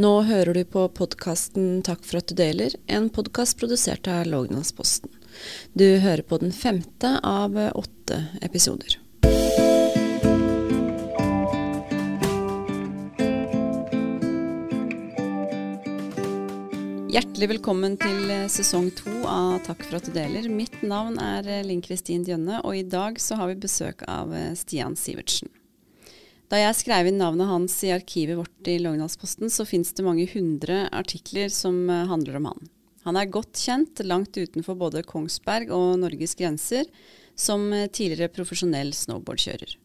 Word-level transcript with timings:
Nå 0.00 0.22
hører 0.22 0.54
du 0.54 0.62
på 0.64 0.86
podkasten 0.96 1.82
Takk 1.84 2.06
for 2.08 2.20
at 2.22 2.30
du 2.30 2.36
deler, 2.38 2.72
en 2.88 3.10
podkast 3.12 3.58
produsert 3.60 4.08
av 4.08 4.30
Lågendalsposten. 4.30 5.10
Du 5.76 5.84
hører 6.00 6.22
på 6.24 6.38
den 6.40 6.54
femte 6.56 7.10
av 7.26 7.58
åtte 7.58 8.20
episoder. 8.40 8.96
Hjertelig 17.10 17.52
velkommen 17.58 18.00
til 18.00 18.32
sesong 18.48 18.88
to 18.96 19.20
av 19.28 19.60
Takk 19.68 19.84
for 19.84 20.00
at 20.00 20.08
du 20.08 20.16
deler. 20.16 20.48
Mitt 20.48 20.80
navn 20.80 21.20
er 21.20 21.44
Linn 21.66 21.84
Kristin 21.84 22.24
Djønne, 22.24 22.64
og 22.64 22.78
i 22.78 22.86
dag 22.88 23.20
så 23.20 23.36
har 23.42 23.52
vi 23.52 23.64
besøk 23.68 24.06
av 24.08 24.32
Stian 24.56 24.96
Sivertsen. 24.96 25.52
Da 26.50 26.58
jeg 26.58 26.74
skrev 26.80 27.06
inn 27.06 27.20
navnet 27.20 27.46
hans 27.46 27.76
i 27.86 27.92
arkivet 27.94 28.34
vårt 28.40 28.68
i 28.68 28.80
Lognalsposten, 28.82 29.52
så 29.54 29.62
fins 29.68 29.92
det 29.94 30.02
mange 30.02 30.26
hundre 30.32 30.88
artikler 30.90 31.52
som 31.54 31.84
handler 31.88 32.40
om 32.40 32.48
han. 32.50 32.70
Han 33.06 33.16
er 33.16 33.30
godt 33.30 33.60
kjent 33.62 34.02
langt 34.02 34.34
utenfor 34.34 34.74
både 34.80 35.04
Kongsberg 35.06 35.70
og 35.72 36.00
Norges 36.02 36.34
grenser 36.36 36.90
som 37.38 37.70
tidligere 37.94 38.32
profesjonell 38.34 38.90
snowboardkjører. 38.98 39.76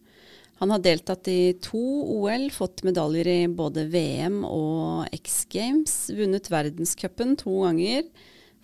Han 0.63 0.71
har 0.71 0.81
deltatt 0.81 1.27
i 1.27 1.53
to 1.61 1.83
OL, 2.15 2.47
fått 2.55 2.81
medaljer 2.87 3.27
i 3.27 3.39
både 3.51 3.85
VM 3.91 4.41
og 4.47 5.05
X 5.13 5.43
Games, 5.51 5.95
vunnet 6.15 6.49
verdenscupen 6.51 7.35
to 7.39 7.59
ganger, 7.61 8.07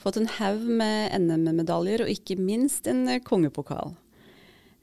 fått 0.02 0.18
en 0.18 0.30
haug 0.40 0.64
med 0.66 1.12
NM-medaljer 1.20 2.06
og 2.06 2.14
ikke 2.14 2.40
minst 2.40 2.88
en 2.90 3.06
kongepokal. 3.28 3.94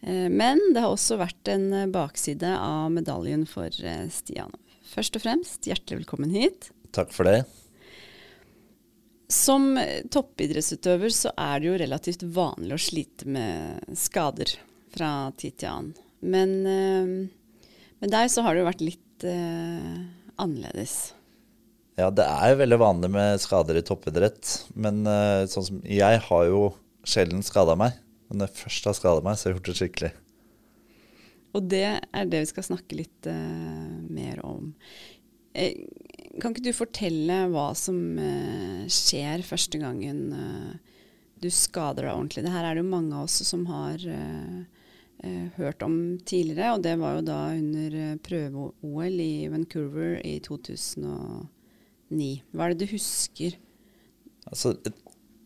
Men 0.00 0.60
det 0.74 0.82
har 0.84 0.92
også 0.94 1.16
vært 1.18 1.48
en 1.50 1.72
bakside 1.90 2.50
av 2.54 2.90
medaljen 2.94 3.42
for 3.50 3.72
Stian. 4.14 4.52
Først 4.86 5.18
og 5.18 5.24
fremst, 5.24 5.66
hjertelig 5.66 6.04
velkommen 6.04 6.30
hit. 6.30 6.70
Takk 6.94 7.10
for 7.12 7.26
det. 7.26 7.42
Som 9.28 9.74
toppidrettsutøver 10.14 11.12
så 11.12 11.34
er 11.34 11.58
det 11.60 11.68
jo 11.68 11.80
relativt 11.82 12.22
vanlig 12.22 12.78
å 12.78 12.80
slite 12.80 13.28
med 13.28 13.90
skader 13.98 14.54
fra 14.94 15.10
tid 15.36 15.58
til 15.60 15.72
annen. 15.72 15.92
Men 16.22 16.54
med 17.98 18.14
deg 18.14 18.30
så 18.32 18.46
har 18.46 18.54
det 18.54 18.62
jo 18.62 18.70
vært 18.70 18.86
litt 18.86 19.26
uh, 19.28 19.98
annerledes. 20.40 20.96
Ja, 21.98 22.08
det 22.14 22.24
er 22.24 22.54
jo 22.54 22.60
veldig 22.62 22.78
vanlig 22.80 23.10
med 23.18 23.42
skader 23.42 23.76
i 23.78 23.84
toppidrett. 23.84 24.54
Men 24.78 25.02
sånn 25.50 25.66
som 25.66 25.80
jeg 25.82 26.22
har 26.30 26.44
jo 26.46 26.68
sjelden 27.02 27.42
skada 27.42 27.74
meg. 27.78 27.98
Men 28.28 28.40
når 28.40 28.50
jeg 28.50 28.60
først 28.62 28.88
har 28.90 28.96
skada 28.98 29.24
meg, 29.24 29.36
så 29.36 29.46
har 29.46 29.52
jeg 29.52 29.58
gjort 29.58 29.70
det 29.70 29.78
skikkelig. 29.82 30.10
Og 31.56 31.68
det 31.72 31.84
er 31.88 32.28
det 32.28 32.42
vi 32.44 32.50
skal 32.50 32.66
snakke 32.66 32.98
litt 32.98 33.28
uh, 33.30 33.94
mer 34.12 34.42
om. 34.44 34.74
kan 36.38 36.52
ikke 36.52 36.66
du 36.68 36.74
fortelle 36.76 37.38
hva 37.50 37.70
som 37.74 37.96
skjer 38.92 39.42
første 39.48 39.80
gangen 39.80 40.20
du 41.40 41.48
skader 41.50 42.04
deg 42.04 42.12
ordentlig? 42.12 42.44
Det 42.44 42.52
her 42.52 42.68
er 42.68 42.76
det 42.76 42.84
jo 42.84 42.92
mange 42.92 43.16
av 43.16 43.24
oss 43.26 43.40
som 43.48 43.64
har 43.70 44.04
Eh, 45.18 45.48
hørt 45.56 45.82
om 45.82 46.18
tidligere, 46.22 46.76
og 46.76 46.82
det 46.84 46.94
var 47.00 47.16
jo 47.16 47.22
da 47.26 47.38
under 47.50 47.94
eh, 47.98 48.18
prøve-OL 48.22 49.16
i 49.18 49.48
Vancouver 49.50 50.20
i 50.22 50.36
2009. 50.46 52.28
Hva 52.54 52.68
er 52.68 52.74
det 52.74 52.84
du 52.84 52.92
husker? 52.92 53.56
Altså, 54.46 54.76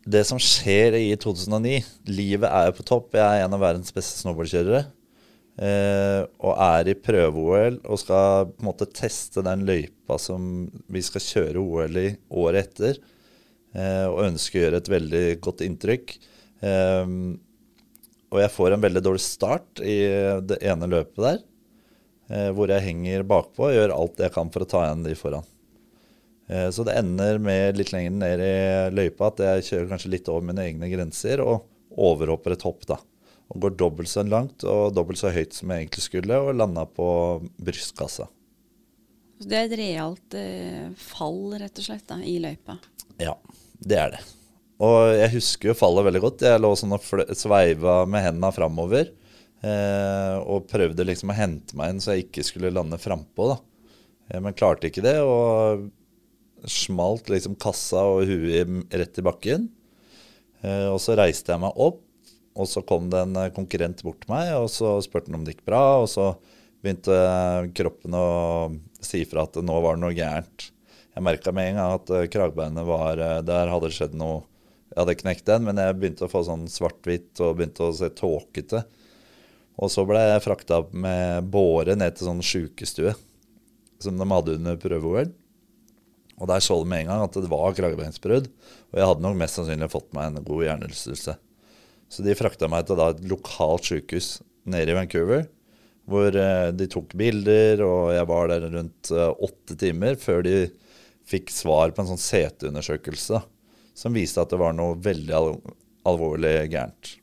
det 0.03 0.23
som 0.27 0.39
skjer 0.41 0.97
i 0.97 1.13
2009 1.15 1.77
Livet 2.11 2.49
er 2.49 2.67
jo 2.67 2.75
på 2.79 2.85
topp. 2.87 3.15
Jeg 3.15 3.23
er 3.23 3.45
en 3.45 3.55
av 3.55 3.63
verdens 3.63 3.93
beste 3.95 4.19
snowboardkjørere. 4.23 4.83
Eh, 5.53 6.21
og 6.41 6.57
er 6.65 6.89
i 6.89 6.97
prøve-OL 6.97 7.75
og 7.85 7.99
skal 8.01 8.47
på 8.49 8.63
en 8.63 8.67
måte 8.71 8.87
teste 8.89 9.43
den 9.45 9.67
løypa 9.67 10.17
som 10.17 10.65
vi 10.89 11.03
skal 11.05 11.21
kjøre 11.21 11.61
OL 11.61 11.99
i 12.01 12.07
året 12.33 12.73
etter. 12.73 12.99
Eh, 13.73 14.05
og 14.09 14.25
ønsker 14.25 14.59
å 14.59 14.65
gjøre 14.65 14.81
et 14.81 14.91
veldig 14.93 15.23
godt 15.45 15.63
inntrykk. 15.65 16.15
Eh, 16.65 17.15
og 18.33 18.41
jeg 18.41 18.53
får 18.55 18.73
en 18.73 18.83
veldig 18.83 19.03
dårlig 19.05 19.23
start 19.23 19.81
i 19.85 19.97
det 20.41 20.57
ene 20.65 20.89
løpet 20.89 21.21
der, 21.21 21.41
eh, 22.33 22.49
hvor 22.49 22.71
jeg 22.73 22.87
henger 22.87 23.27
bakpå 23.29 23.69
og 23.69 23.75
gjør 23.75 23.93
alt 23.93 24.23
jeg 24.25 24.33
kan 24.33 24.49
for 24.49 24.65
å 24.65 24.69
ta 24.69 24.87
igjen 24.87 25.05
de 25.05 25.17
foran. 25.17 25.52
Eh, 26.53 26.69
så 26.75 26.85
det 26.85 26.97
ender 26.99 27.39
med 27.41 27.79
litt 27.79 27.93
lenger 27.93 28.13
ned 28.19 28.43
i 28.45 28.53
løypa 28.93 29.31
at 29.31 29.41
jeg 29.47 29.65
kjører 29.69 29.89
kanskje 29.93 30.13
litt 30.13 30.29
over 30.29 30.45
mine 30.45 30.67
egne 30.67 30.91
grenser 30.91 31.41
og 31.41 31.65
overhopper 31.93 32.55
et 32.55 32.67
hopp. 32.67 32.85
da. 32.89 32.99
Og 33.53 33.65
går 33.65 33.75
dobbelt 33.79 34.11
så 34.11 34.23
langt 34.25 34.65
og 34.67 34.93
dobbelt 34.95 35.21
så 35.21 35.33
høyt 35.33 35.55
som 35.57 35.71
jeg 35.71 35.85
egentlig 35.85 36.05
skulle, 36.05 36.39
og 36.39 36.55
landa 36.57 36.85
på 36.89 37.07
brystkassa. 37.61 38.29
Så 39.41 39.49
det 39.49 39.57
er 39.57 39.67
et 39.67 39.79
realt 39.79 40.37
eh, 40.39 40.85
fall, 40.99 41.57
rett 41.59 41.81
og 41.81 41.85
slett, 41.85 42.05
da, 42.09 42.19
i 42.21 42.37
løypa? 42.41 42.77
Ja, 43.21 43.35
det 43.83 43.99
er 43.99 44.15
det. 44.15 44.21
Og 44.83 45.13
jeg 45.15 45.33
husker 45.35 45.69
jo 45.69 45.77
fallet 45.77 46.07
veldig 46.07 46.21
godt. 46.23 46.45
Jeg 46.47 46.61
lå 46.61 46.71
sånn 46.79 46.95
og 46.95 47.03
sveiva 47.37 48.03
med 48.09 48.25
hendene 48.25 48.53
framover. 48.55 49.11
Eh, 49.63 50.37
og 50.43 50.65
prøvde 50.67 51.05
liksom 51.07 51.31
å 51.31 51.37
hente 51.37 51.77
meg 51.79 51.93
inn 51.93 52.01
så 52.03 52.15
jeg 52.15 52.27
ikke 52.27 52.45
skulle 52.47 52.73
lande 52.73 52.99
frampå. 52.99 53.53
Eh, 54.29 54.39
men 54.43 54.55
klarte 54.57 54.89
ikke 54.89 55.05
det, 55.05 55.19
og 55.23 55.85
smalt 56.69 57.29
liksom 57.31 57.57
kassa 57.59 58.03
og 58.15 58.27
huet 58.29 58.93
rett 58.93 59.19
i 59.19 59.25
bakken. 59.25 59.69
Eh, 60.63 60.87
og 60.91 60.99
så 61.03 61.17
reiste 61.19 61.53
jeg 61.53 61.63
meg 61.63 61.79
opp, 61.81 62.03
og 62.53 62.69
så 62.69 62.83
kom 62.85 63.09
det 63.11 63.23
en 63.25 63.39
konkurrent 63.55 64.03
bort 64.05 64.21
til 64.23 64.33
meg, 64.33 64.53
og 64.59 64.69
så 64.71 64.95
spurte 65.03 65.31
han 65.31 65.41
om 65.41 65.45
det 65.47 65.55
gikk 65.55 65.65
bra. 65.67 65.83
Og 66.03 66.09
så 66.11 66.31
begynte 66.83 67.17
kroppen 67.75 68.15
å 68.17 68.27
si 69.03 69.23
fra 69.29 69.47
at 69.47 69.57
nå 69.63 69.81
var 69.83 69.97
det 69.97 70.05
noe 70.05 70.17
gærent. 70.17 70.69
Jeg 71.13 71.25
merka 71.25 71.53
med 71.53 71.71
en 71.71 71.79
gang 71.79 71.95
at 71.99 72.11
kragbeinet 72.33 72.87
var 72.87 73.19
Der 73.45 73.69
hadde 73.69 73.85
det 73.85 73.93
skjedd 73.93 74.15
noe 74.17 74.41
jeg 74.93 75.01
hadde 75.01 75.21
knekt 75.23 75.47
den, 75.49 75.63
men 75.65 75.79
jeg 75.81 75.95
begynte 75.97 76.27
å 76.27 76.29
få 76.29 76.43
sånn 76.45 76.67
svart-hvitt 76.69 77.39
og 77.41 77.55
begynte 77.57 77.87
å 77.87 77.93
se 77.97 78.11
tåkete. 78.13 78.83
Og 79.81 79.89
så 79.89 80.03
ble 80.05 80.19
jeg 80.21 80.43
frakta 80.45 80.83
med 80.93 81.47
båre 81.49 81.95
ned 81.97 82.13
til 82.13 82.29
sånn 82.29 82.43
sjukestue 82.45 83.15
som 84.03 84.19
de 84.19 84.27
hadde 84.29 84.59
under 84.59 84.77
prøve-OL. 84.77 85.31
Og 86.41 86.49
der 86.49 86.63
så 86.63 86.79
de 86.81 86.89
med 86.89 87.03
en 87.03 87.11
gang 87.11 87.25
at 87.25 87.37
det 87.37 87.51
var 87.51 87.75
kragebeinsbrudd. 87.77 88.49
Og 88.91 88.99
jeg 88.99 89.09
hadde 89.09 89.25
nok 89.25 89.37
mest 89.39 89.59
sannsynlig 89.59 89.91
fått 89.93 90.09
meg 90.17 90.29
en 90.29 90.45
god 90.47 90.63
hjernerystelse. 90.67 91.35
Så 92.13 92.25
de 92.25 92.37
frakta 92.37 92.69
meg 92.69 92.87
til 92.87 93.01
et 93.03 93.21
lokalt 93.29 93.89
sykehus 93.89 94.35
nede 94.69 94.93
i 94.93 94.97
Vancouver. 94.97 95.47
Hvor 96.09 96.35
eh, 96.35 96.69
de 96.75 96.89
tok 96.91 97.13
bilder, 97.15 97.81
og 97.85 98.11
jeg 98.11 98.27
var 98.27 98.49
der 98.51 98.67
rundt 98.73 99.13
eh, 99.13 99.45
åtte 99.47 99.77
timer 99.79 100.17
før 100.19 100.43
de 100.45 100.57
fikk 101.29 101.53
svar 101.53 101.93
på 101.95 102.03
en 102.03 102.11
sånn 102.11 102.19
CT-undersøkelse 102.19 103.39
som 103.95 104.15
viste 104.17 104.41
at 104.41 104.51
det 104.51 104.59
var 104.59 104.75
noe 104.75 104.97
veldig 104.99 105.35
al 105.37 105.53
alvorlig 106.03 106.67
gærent. 106.73 107.13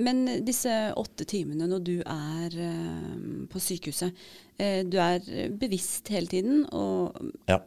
Men 0.00 0.24
disse 0.46 0.72
åtte 0.96 1.26
timene 1.28 1.68
når 1.68 1.82
du 1.84 1.96
er 2.00 2.54
uh, 2.56 3.44
på 3.50 3.60
sykehuset, 3.60 4.14
du 4.58 4.98
er 5.02 5.24
bevisst 5.58 6.10
hele 6.14 6.30
tiden, 6.30 6.64
og 6.70 7.16
ja. 7.50 7.58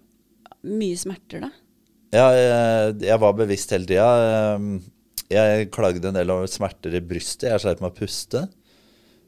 mye 0.64 1.00
smerter 1.00 1.44
da? 1.48 1.50
Ja, 2.16 2.28
jeg, 2.32 2.94
jeg 3.04 3.20
var 3.20 3.36
bevisst 3.36 3.74
hele 3.76 3.90
tida. 3.90 4.08
Eh, 4.24 5.26
jeg 5.34 5.72
klagde 5.76 6.08
en 6.08 6.16
del 6.16 6.32
over 6.32 6.48
smerter 6.48 6.96
i 6.96 7.04
brystet. 7.04 7.50
Jeg 7.52 7.64
sleit 7.66 7.84
med 7.84 7.92
å 7.92 7.98
puste. 7.98 8.48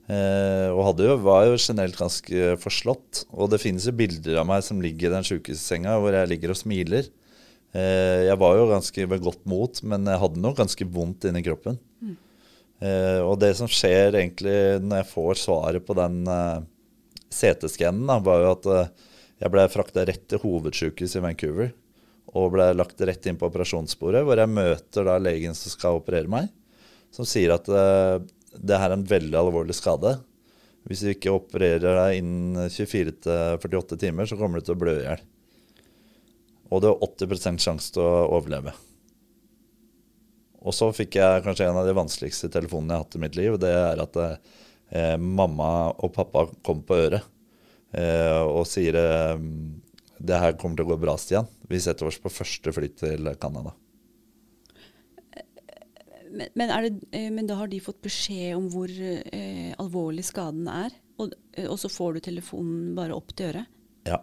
Og 0.10 1.02
jo, 1.04 1.16
var 1.22 1.44
jo 1.46 1.58
generelt 1.60 2.00
ganske 2.00 2.54
forslått. 2.64 3.26
Og 3.36 3.52
det 3.52 3.60
finnes 3.62 3.86
jo 3.86 3.94
bilder 3.94 4.40
av 4.42 4.48
meg 4.50 4.64
som 4.66 4.80
ligger 4.82 5.12
i 5.12 5.18
den 5.18 5.28
sjukehussenga 5.28 6.00
hvor 6.02 6.16
jeg 6.16 6.32
ligger 6.32 6.56
og 6.56 6.58
smiler. 6.58 7.12
Eh, 7.76 8.26
jeg 8.26 8.38
var 8.42 8.58
jo 8.58 8.70
ganske 8.72 9.06
ved 9.12 9.22
godt 9.22 9.44
mot, 9.50 9.82
men 9.86 10.08
jeg 10.10 10.22
hadde 10.24 10.42
nok 10.42 10.58
ganske 10.58 10.88
vondt 10.90 11.28
inni 11.30 11.44
kroppen. 11.46 11.78
Mm. 12.02 12.16
Eh, 12.80 13.20
og 13.22 13.38
det 13.44 13.54
som 13.60 13.70
skjer 13.70 14.18
egentlig 14.18 14.58
når 14.82 15.04
jeg 15.04 15.12
får 15.12 15.42
svaret 15.44 15.86
på 15.86 15.98
den 16.00 16.24
CT-scannen, 17.34 18.10
var 18.26 18.44
jo 18.44 18.54
at 18.54 18.70
uh, 18.70 19.12
jeg 19.40 19.54
ble 19.54 19.68
frakta 19.72 20.06
rett 20.08 20.26
til 20.30 20.42
hovedsykehuset 20.44 21.22
i 21.22 21.24
Vancouver. 21.24 21.72
Og 22.38 22.52
ble 22.54 22.68
lagt 22.76 23.02
rett 23.02 23.26
inn 23.30 23.40
på 23.40 23.48
operasjonsbordet, 23.50 24.22
hvor 24.26 24.38
jeg 24.38 24.54
møter 24.54 25.08
da 25.08 25.16
legen 25.22 25.56
som 25.58 25.74
skal 25.74 26.02
operere 26.02 26.30
meg. 26.30 26.50
Som 27.16 27.26
sier 27.26 27.56
at 27.56 27.70
uh, 27.72 28.20
det 28.54 28.82
her 28.82 28.92
er 28.92 28.98
en 28.98 29.08
veldig 29.08 29.38
alvorlig 29.40 29.78
skade. 29.78 30.18
Hvis 30.90 31.04
du 31.06 31.12
ikke 31.12 31.34
opererer 31.36 31.84
deg 31.86 32.20
innen 32.22 32.70
24-48 32.72 34.00
timer, 34.00 34.30
så 34.30 34.38
kommer 34.40 34.60
du 34.60 34.68
til 34.68 34.78
å 34.78 34.82
blø 34.82 34.96
i 35.00 35.06
hjel. 35.06 35.26
Og 36.70 36.84
det 36.84 36.92
er 36.92 37.04
80 37.06 37.60
sjanse 37.64 37.94
til 37.96 38.06
å 38.06 38.30
overleve. 38.38 38.74
Og 40.60 40.76
så 40.76 40.90
fikk 40.94 41.18
jeg 41.20 41.44
kanskje 41.46 41.70
en 41.70 41.80
av 41.80 41.88
de 41.88 41.96
vanskeligste 41.98 42.50
telefonene 42.52 42.94
jeg 42.94 43.00
har 43.00 43.06
hatt 43.06 43.18
i 43.18 43.22
mitt 43.24 43.38
liv. 43.40 43.56
Det 43.62 43.72
er 43.74 44.02
at 44.04 44.18
eh, 44.90 45.18
mamma 45.18 45.92
og 45.98 46.14
pappa 46.16 46.48
kom 46.66 46.84
på 46.86 46.98
øret 47.08 47.26
eh, 47.94 48.42
og 48.44 48.66
sier 48.70 48.98
eh, 49.00 49.46
det 50.20 50.40
her 50.42 50.58
kommer 50.60 50.80
til 50.80 50.88
å 50.88 50.94
gå 50.94 51.00
bra, 51.00 51.16
Stian. 51.18 51.48
Vi 51.70 51.80
setter 51.80 52.10
oss 52.10 52.20
på 52.20 52.32
første 52.34 52.74
fly 52.76 52.90
til 53.00 53.30
Canada. 53.40 53.72
Men, 56.30 56.48
men, 56.54 56.74
det, 56.84 57.08
eh, 57.18 57.30
men, 57.32 57.48
da 57.50 57.58
har 57.58 57.70
de 57.72 57.80
fått 57.82 58.02
beskjed 58.06 58.54
om 58.58 58.68
hvor 58.70 58.92
eh, 58.92 59.72
alvorlig 59.82 60.28
skaden 60.28 60.68
er? 60.70 60.94
Og, 61.20 61.34
og, 61.66 61.76
så 61.82 61.90
får 61.92 62.16
du 62.18 62.26
telefonen 62.30 62.94
bare 62.98 63.16
opp 63.18 63.34
til 63.34 63.52
øret? 63.54 63.72
Ja. 64.08 64.22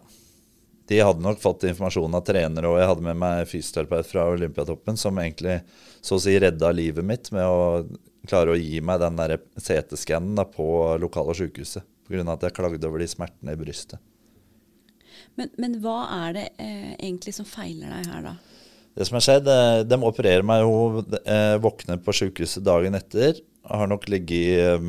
de 0.89 0.97
hadde 1.03 1.23
nok 1.23 1.39
fått 1.39 1.67
informasjon 1.67 2.15
av 2.17 2.23
trenere, 2.25 2.69
og 2.69 2.79
jeg 2.79 2.87
hadde 2.89 3.05
med 3.05 3.19
meg 3.21 3.49
fysioterapeut 3.49 4.07
fra 4.07 4.23
Olympiatoppen 4.31 4.97
som 4.99 5.19
egentlig 5.19 5.59
så 6.01 6.17
å 6.17 6.23
si 6.23 6.37
redda 6.39 6.71
livet 6.73 7.05
mitt 7.05 7.29
med 7.35 7.43
å 7.43 7.83
klare 8.29 8.53
å 8.53 8.59
gi 8.59 8.81
meg 8.83 9.01
den 9.03 9.19
CT-skannen 9.55 10.43
på 10.53 10.67
lokale 11.01 11.35
sykehuset. 11.37 11.85
Pga. 12.07 12.23
at 12.31 12.45
jeg 12.45 12.55
klagde 12.55 12.87
over 12.87 13.01
de 13.03 13.07
smertene 13.11 13.51
i 13.51 13.59
brystet. 13.59 13.99
Men, 15.35 15.49
men 15.59 15.75
hva 15.83 16.05
er 16.25 16.35
det 16.37 16.45
eh, 16.61 16.93
egentlig 16.95 17.33
som 17.35 17.47
feiler 17.47 17.91
deg 17.91 18.07
her, 18.09 18.29
da? 18.29 18.35
Det 18.97 19.05
som 19.05 19.17
har 19.19 19.25
skjedd, 19.25 19.49
eh, 19.51 19.81
De 19.85 19.99
opererer 20.07 20.45
meg 20.45 20.63
jo, 20.63 21.03
eh, 21.19 21.57
våkner 21.61 21.99
på 22.01 22.15
sykehuset 22.15 22.63
dagen 22.65 22.97
etter. 22.97 23.41
Har 23.67 23.89
nok 23.91 24.07
ligget 24.09 24.63
eh, 24.63 24.87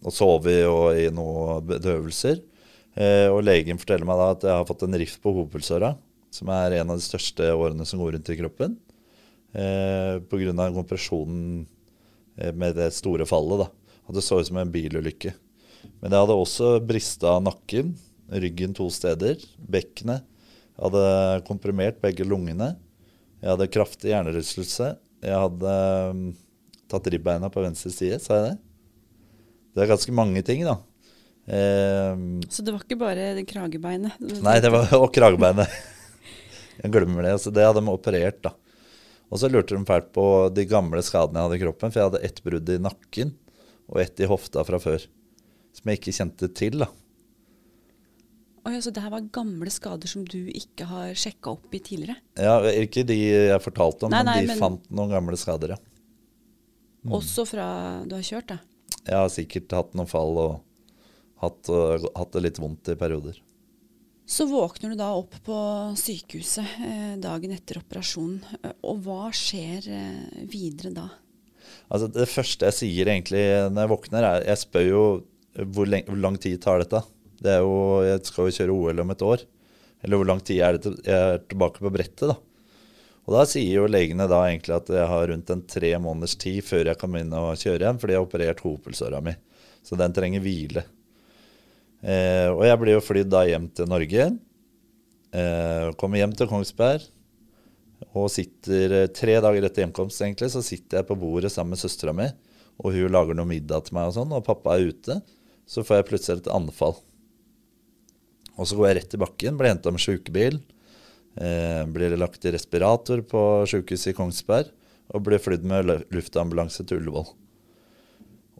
og 0.00 0.14
sovet 0.14 0.62
og 0.70 0.96
i 0.96 1.08
noen 1.12 1.66
bedøvelser. 1.68 2.40
Eh, 2.96 3.26
og 3.30 3.42
legen 3.46 3.80
forteller 3.80 4.08
meg 4.08 4.20
da 4.20 4.30
at 4.34 4.46
jeg 4.46 4.56
har 4.62 4.68
fått 4.68 4.86
en 4.86 4.98
rift 4.98 5.20
på 5.22 5.34
hovedpulsåra, 5.34 5.92
som 6.32 6.54
er 6.54 6.78
en 6.80 6.94
av 6.94 7.00
de 7.00 7.04
største 7.04 7.50
årene 7.52 7.86
som 7.86 8.00
går 8.00 8.16
rundt 8.16 8.32
i 8.32 8.38
kroppen. 8.40 8.78
Eh, 9.52 10.22
Pga. 10.30 10.70
kompresjonen 10.74 11.66
med 12.56 12.76
det 12.78 12.90
store 12.96 13.26
fallet. 13.28 13.66
da. 13.66 13.96
At 14.08 14.16
det 14.16 14.24
så 14.26 14.40
ut 14.40 14.48
som 14.48 14.58
en 14.60 14.72
bilulykke. 14.72 15.34
Men 16.00 16.12
jeg 16.12 16.24
hadde 16.24 16.36
også 16.36 16.72
brista 16.84 17.36
nakken, 17.42 17.94
ryggen 18.30 18.74
to 18.76 18.88
steder, 18.92 19.40
bekkenet. 19.58 20.24
Jeg 20.76 20.86
hadde 20.86 21.44
komprimert 21.48 22.00
begge 22.02 22.24
lungene. 22.24 22.72
Jeg 23.40 23.52
hadde 23.52 23.70
kraftig 23.72 24.12
hjernerystelse. 24.12 24.94
Jeg 25.20 25.36
hadde 25.44 25.74
um, 26.12 26.22
tatt 26.90 27.08
ribbeina 27.12 27.50
på 27.52 27.62
venstre 27.64 27.92
side, 27.92 28.20
sa 28.24 28.38
jeg 28.38 28.46
det? 28.48 28.56
Det 29.70 29.84
er 29.84 29.92
ganske 29.92 30.14
mange 30.16 30.42
ting, 30.44 30.64
da. 30.66 30.78
Um, 31.50 32.40
så 32.48 32.64
det 32.64 32.74
var 32.74 32.84
ikke 32.84 33.00
bare 33.00 33.44
kragebeinet? 33.48 34.16
Nei, 34.44 34.58
det 34.62 34.72
var 34.72 34.92
og 34.98 35.10
kragebeinet. 35.14 35.70
jeg 36.80 36.92
glemmer 36.94 37.28
det. 37.28 37.36
Så 37.42 37.52
det 37.54 37.66
hadde 37.66 37.82
de 37.82 37.92
operert, 37.92 38.40
da. 38.44 38.54
Og 39.30 39.38
så 39.38 39.50
lurte 39.50 39.76
de 39.76 39.86
fælt 39.86 40.10
på 40.14 40.24
de 40.54 40.66
gamle 40.68 41.02
skadene 41.06 41.38
jeg 41.38 41.48
hadde 41.48 41.58
i 41.60 41.62
kroppen. 41.62 41.92
For 41.92 42.00
jeg 42.00 42.10
hadde 42.10 42.22
ett 42.26 42.40
brudd 42.46 42.72
i 42.74 42.80
nakken 42.82 43.34
og 43.90 44.00
ett 44.02 44.22
i 44.22 44.28
hofta 44.30 44.64
fra 44.66 44.80
før. 44.82 45.06
Som 45.76 45.90
jeg 45.90 46.00
ikke 46.00 46.14
kjente 46.16 46.50
til, 46.58 46.82
da. 46.82 46.90
Oi, 48.60 48.74
altså 48.76 48.90
det 48.92 49.00
her 49.00 49.12
var 49.14 49.28
gamle 49.32 49.70
skader 49.72 50.10
som 50.10 50.24
du 50.28 50.50
ikke 50.52 50.84
har 50.90 51.14
sjekka 51.16 51.54
opp 51.54 51.72
i 51.72 51.80
tidligere? 51.80 52.18
Ja, 52.36 52.58
Ikke 52.76 53.06
de 53.08 53.16
jeg 53.16 53.62
fortalte 53.64 54.06
om, 54.06 54.12
nei, 54.12 54.20
nei, 54.26 54.34
men 54.42 54.50
de 54.50 54.52
men... 54.52 54.60
fant 54.60 54.90
noen 54.92 55.14
gamle 55.14 55.38
skader, 55.40 55.76
ja. 55.76 55.78
Mm. 57.00 57.14
Også 57.16 57.46
fra 57.48 57.68
du 58.04 58.12
har 58.18 58.26
kjørt, 58.26 58.50
da? 58.52 58.58
Jeg 59.06 59.16
har 59.16 59.30
sikkert 59.32 59.72
hatt 59.72 59.94
noen 59.96 60.10
fall 60.10 60.36
og 60.42 60.58
hatt, 61.40 61.70
uh, 61.72 61.96
hatt, 62.18 62.34
det 62.34 62.44
litt 62.44 62.60
vondt 62.60 62.92
i 62.92 62.98
perioder. 63.00 63.38
Så 64.30 64.46
våkner 64.46 64.92
du 64.92 64.98
da 64.98 65.08
opp 65.18 65.32
på 65.42 65.56
sykehuset 65.98 66.76
eh, 66.86 67.14
dagen 67.18 67.50
etter 67.50 67.80
operasjonen. 67.80 68.38
Og 68.86 69.00
hva 69.02 69.32
skjer 69.34 69.88
eh, 69.90 70.44
videre 70.46 70.92
da? 70.94 71.08
Altså 71.90 72.06
Det 72.14 72.28
første 72.30 72.68
jeg 72.68 72.76
sier 72.76 73.10
egentlig 73.10 73.42
når 73.74 73.82
jeg 73.82 73.90
våkner, 73.90 74.26
er 74.26 74.46
Jeg 74.46 74.60
spør 74.62 74.86
jo 74.86 75.02
hvor, 75.74 75.90
hvor 75.90 76.20
lang 76.22 76.38
tid 76.38 76.60
tar 76.62 76.84
dette? 76.84 77.00
Det 77.42 77.56
er 77.56 77.64
jo, 77.66 78.04
Jeg 78.06 78.22
skal 78.28 78.46
jo 78.46 78.54
kjøre 78.54 78.76
OL 78.76 79.02
om 79.02 79.10
et 79.16 79.26
år. 79.32 79.42
Eller 80.04 80.22
hvor 80.22 80.30
lang 80.30 80.44
tid 80.46 80.62
er 80.62 80.78
det 80.78 80.84
til 80.86 80.94
jeg 81.02 81.34
er 81.34 81.42
tilbake 81.50 81.82
på 81.82 81.94
brettet? 81.98 82.30
da? 82.30 82.38
Og 83.26 83.34
Da 83.34 83.42
sier 83.50 83.80
jo 83.80 83.90
legene 83.90 84.30
da 84.30 84.44
egentlig 84.46 84.78
at 84.78 84.94
jeg 84.94 85.10
har 85.10 85.26
rundt 85.32 85.50
en 85.50 85.66
tre 85.74 85.90
måneders 85.98 86.38
tid 86.38 86.62
før 86.70 86.86
jeg 86.86 87.02
kan 87.02 87.10
begynne 87.10 87.42
å 87.50 87.58
kjøre 87.58 87.82
igjen, 87.82 87.98
fordi 87.98 88.14
jeg 88.14 88.22
har 88.22 88.30
operert 88.30 88.62
hopelsåra 88.62 89.20
mi. 89.26 89.34
Så 89.82 89.98
den 89.98 90.14
trenger 90.14 90.46
hvile. 90.46 90.86
Eh, 92.00 92.48
og 92.48 92.64
jeg 92.64 92.80
ble 92.80 92.94
jo 92.94 93.04
flydd 93.04 93.32
da 93.32 93.44
hjem 93.48 93.68
til 93.76 93.88
Norge. 93.90 94.28
Eh, 95.30 95.88
kommer 96.00 96.22
hjem 96.22 96.32
til 96.36 96.48
Kongsberg 96.50 97.04
og 98.16 98.30
sitter 98.32 98.94
eh, 98.96 99.10
tre 99.12 99.36
dager 99.44 99.66
etter 99.66 99.84
hjemkomst 99.84 100.22
egentlig, 100.24 100.48
så 100.52 100.62
sitter 100.64 101.00
jeg 101.00 101.08
på 101.10 101.18
bordet 101.20 101.52
sammen 101.52 101.76
med 101.76 101.82
søstera 101.82 102.14
mi, 102.16 102.26
og 102.80 102.96
hun 102.96 103.12
lager 103.12 103.36
noe 103.36 103.48
middag 103.48 103.86
til 103.86 103.98
meg, 103.98 104.08
og 104.08 104.16
sånn, 104.16 104.32
og 104.34 104.46
pappa 104.46 104.76
er 104.76 104.90
ute. 104.90 105.20
Så 105.68 105.84
får 105.86 106.00
jeg 106.00 106.08
plutselig 106.08 106.42
et 106.42 106.52
anfall. 106.52 106.96
Og 108.56 108.66
så 108.66 108.76
går 108.76 108.88
jeg 108.88 108.98
rett 108.98 109.16
i 109.16 109.20
bakken, 109.20 109.58
blir 109.60 109.70
henta 109.70 109.92
med 109.94 110.02
sjukebil. 110.02 110.58
Eh, 111.38 111.84
blir 111.86 112.16
lagt 112.18 112.44
i 112.44 112.52
respirator 112.56 113.22
på 113.22 113.42
sjukehuset 113.70 114.10
i 114.10 114.16
Kongsberg 114.16 114.72
og 115.14 115.22
blir 115.26 115.42
flydd 115.42 115.62
med 115.66 115.92
luftambulanse 116.10 116.82
til 116.86 116.98
Ullevål. 117.00 117.30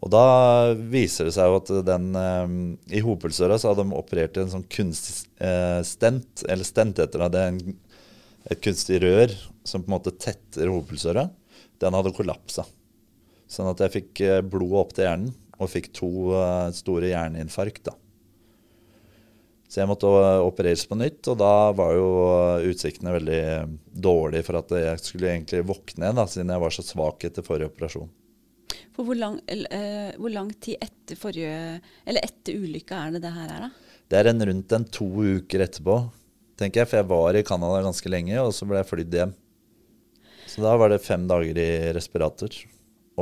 Og 0.01 0.09
da 0.09 0.23
viser 0.73 1.27
det 1.27 1.35
seg 1.35 1.49
jo 1.49 1.59
at 1.59 1.71
den 1.85 2.09
eh, 2.17 2.53
I 2.97 3.03
Hopelsøra 3.05 3.59
så 3.61 3.71
hadde 3.71 3.85
de 3.85 3.97
operert 3.99 4.39
en 4.41 4.49
sånn 4.49 4.65
kunstig 4.65 5.29
eh, 5.43 5.79
stent, 5.85 6.45
eller 6.49 6.67
stent 6.67 7.01
heter 7.03 7.25
det. 7.25 7.29
Det 7.35 7.41
er 7.41 7.51
en, 7.53 7.75
et 8.49 8.63
kunstig 8.65 9.01
rør 9.03 9.35
som 9.61 9.83
på 9.83 9.91
en 9.91 9.97
måte 9.99 10.15
tetter 10.17 10.71
Hopelsøra. 10.73 11.27
Den 11.81 11.97
hadde 11.97 12.13
kollapsa. 12.17 12.65
Sånn 13.51 13.69
at 13.69 13.83
jeg 13.85 13.95
fikk 13.99 14.23
eh, 14.25 14.41
blod 14.41 14.77
opp 14.81 14.95
til 14.97 15.05
hjernen 15.05 15.35
og 15.61 15.69
fikk 15.69 15.91
to 15.93 16.07
uh, 16.33 16.71
store 16.73 17.11
hjerneinfarkt. 17.11 17.83
da. 17.85 17.93
Så 19.69 19.83
jeg 19.83 19.89
måtte 19.91 20.09
opereres 20.41 20.87
på 20.89 20.97
nytt, 20.97 21.19
og 21.29 21.37
da 21.37 21.69
var 21.77 21.93
jo 21.93 22.07
utsiktene 22.71 23.13
veldig 23.13 23.43
dårlige 23.93 24.47
for 24.47 24.57
at 24.57 24.73
jeg 24.73 25.03
skulle 25.05 25.29
egentlig 25.29 25.61
våkne 25.69 26.09
igjen, 26.09 26.23
siden 26.33 26.55
jeg 26.55 26.63
var 26.65 26.73
så 26.73 26.83
svak 26.87 27.27
etter 27.29 27.45
forrige 27.45 27.69
operasjon. 27.69 28.09
For 28.95 29.07
hvor 29.07 29.17
lang, 29.17 29.37
uh, 29.47 30.11
hvor 30.19 30.33
lang 30.33 30.49
tid 30.63 30.81
etter 30.83 31.19
forrige, 31.19 31.79
eller 32.05 32.27
etter 32.27 32.59
ulykka 32.59 33.05
er 33.05 33.15
det 33.15 33.23
det 33.23 33.35
her 33.35 33.53
er, 33.53 33.67
da? 33.67 33.91
Det 34.11 34.19
er 34.19 34.27
en 34.27 34.43
rundt 34.49 34.73
en 34.75 34.87
to 34.91 35.07
uker 35.07 35.63
etterpå, 35.63 35.95
tenker 36.59 36.81
jeg. 36.81 36.89
For 36.91 36.99
jeg 36.99 37.09
var 37.13 37.37
i 37.39 37.45
Canada 37.47 37.79
ganske 37.85 38.11
lenge, 38.11 38.35
og 38.43 38.51
så 38.55 38.67
ble 38.67 38.81
jeg 38.81 38.89
flydd 38.89 39.15
hjem. 39.21 39.31
Så 40.51 40.63
da 40.65 40.73
var 40.75 40.91
det 40.91 41.03
fem 41.05 41.23
dager 41.29 41.61
i 41.63 41.69
respirator. 41.95 42.57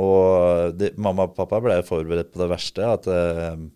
Og 0.00 0.74
de, 0.74 0.90
mamma 0.98 1.28
og 1.28 1.36
pappa 1.36 1.60
ble 1.62 1.78
forberedt 1.86 2.34
på 2.34 2.42
det 2.42 2.50
verste. 2.56 2.90
at... 2.96 3.06
Uh, 3.10 3.70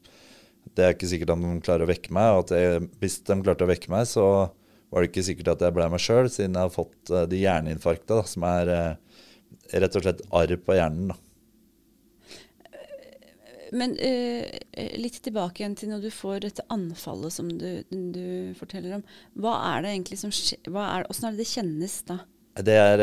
det 0.75 0.83
er 0.83 0.95
ikke 0.95 1.07
sikkert 1.07 1.31
at 1.35 1.43
de 1.43 1.51
klarer 1.63 1.85
å 1.85 1.87
vekke 1.87 2.11
meg. 2.17 2.29
og 2.35 2.51
jeg, 2.51 2.87
Hvis 2.99 3.21
de 3.29 3.35
klarte 3.45 3.67
å 3.67 3.69
vekke 3.71 3.93
meg, 3.93 4.09
så 4.11 4.25
var 4.91 5.05
det 5.05 5.11
ikke 5.11 5.23
sikkert 5.29 5.53
at 5.53 5.61
jeg 5.63 5.75
ble 5.77 5.87
meg 5.93 6.03
sjøl, 6.03 6.27
siden 6.33 6.57
jeg 6.57 6.67
har 6.67 6.73
fått 6.73 7.13
uh, 7.15 7.21
de 7.31 7.43
hjerneinfarkta, 7.45 8.23
som 8.27 8.47
er 8.49 8.73
rett 9.71 9.99
og 10.01 10.03
slett 10.03 10.25
arr 10.35 10.57
på 10.59 10.75
hjernen. 10.75 11.13
da. 11.13 11.19
Men 13.75 13.97
uh, 13.99 14.45
litt 15.01 15.19
tilbake 15.25 15.63
igjen 15.63 15.75
til 15.79 15.91
når 15.91 16.07
du 16.07 16.11
får 16.15 16.45
dette 16.45 16.67
anfallet 16.73 17.35
som 17.35 17.51
du, 17.51 17.69
du 17.91 18.55
forteller 18.59 19.01
om. 19.01 19.05
Hva 19.35 19.57
er 19.73 19.85
det 19.85 19.93
egentlig 19.97 20.21
som 20.23 20.33
skjer? 20.35 20.71
Åssen 20.71 21.29
er 21.29 21.35
det 21.35 21.43
det 21.43 21.51
kjennes 21.51 21.99
da? 22.09 22.21
Det 22.65 22.79
er 22.79 23.03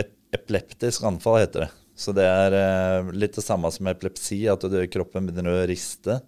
et 0.00 0.14
epileptisk 0.32 1.04
anfall, 1.04 1.42
heter 1.42 1.66
det. 1.66 1.72
Så 1.92 2.14
det 2.16 2.24
er 2.24 3.10
litt 3.12 3.36
det 3.36 3.44
samme 3.44 3.68
som 3.74 3.90
epilepsi, 3.90 4.38
at 4.48 4.64
du, 4.64 4.78
kroppen 4.88 5.28
begynner 5.28 5.60
å 5.60 5.66
riste 5.68 6.22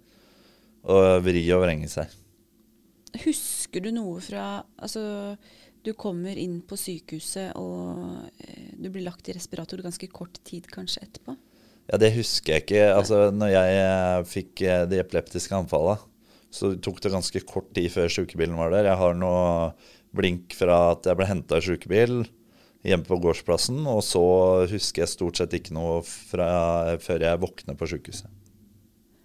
og 0.85 1.25
vri 1.25 1.45
og 1.57 1.65
vrenge 1.65 1.88
seg. 1.88 2.12
Husker 3.25 3.85
du 3.85 3.93
noe 3.95 4.19
fra 4.25 4.65
Altså, 4.83 5.37
du 5.85 5.93
kommer 5.97 6.37
inn 6.41 6.61
på 6.67 6.79
sykehuset, 6.81 7.55
og 7.61 8.25
eh, 8.41 8.73
du 8.81 8.88
blir 8.91 9.05
lagt 9.05 9.29
i 9.29 9.35
respirator 9.37 9.83
ganske 9.85 10.09
kort 10.12 10.41
tid 10.47 10.69
kanskje 10.73 11.05
etterpå? 11.05 11.37
Ja, 11.91 11.99
det 12.00 12.14
husker 12.14 12.55
jeg 12.57 12.64
ikke. 12.64 12.85
Altså, 12.95 13.26
når 13.35 13.53
jeg 13.53 13.81
eh, 13.83 14.21
fikk 14.29 14.62
eh, 14.64 14.85
de 14.88 15.00
epileptiske 15.03 15.57
anfallene, 15.57 16.00
så 16.55 16.71
tok 16.79 17.00
det 17.03 17.11
ganske 17.12 17.43
kort 17.49 17.73
tid 17.75 17.91
før 17.91 18.12
sykebilen 18.12 18.57
var 18.57 18.71
der. 18.73 18.88
Jeg 18.88 19.00
har 19.00 19.17
noe 19.19 19.75
blink 20.14 20.55
fra 20.55 20.95
at 20.95 21.09
jeg 21.09 21.19
ble 21.19 21.26
henta 21.26 21.59
i 21.59 21.67
sykebil 21.67 22.23
hjemme 22.85 23.07
på 23.09 23.19
gårdsplassen, 23.25 23.81
og 23.91 24.00
så 24.07 24.23
husker 24.71 25.03
jeg 25.03 25.12
stort 25.12 25.41
sett 25.41 25.57
ikke 25.57 25.75
noe 25.75 25.99
fra, 26.07 26.47
før 27.03 27.26
jeg 27.26 27.43
våkner 27.43 27.79
på 27.81 27.88
sykehuset. 27.91 28.31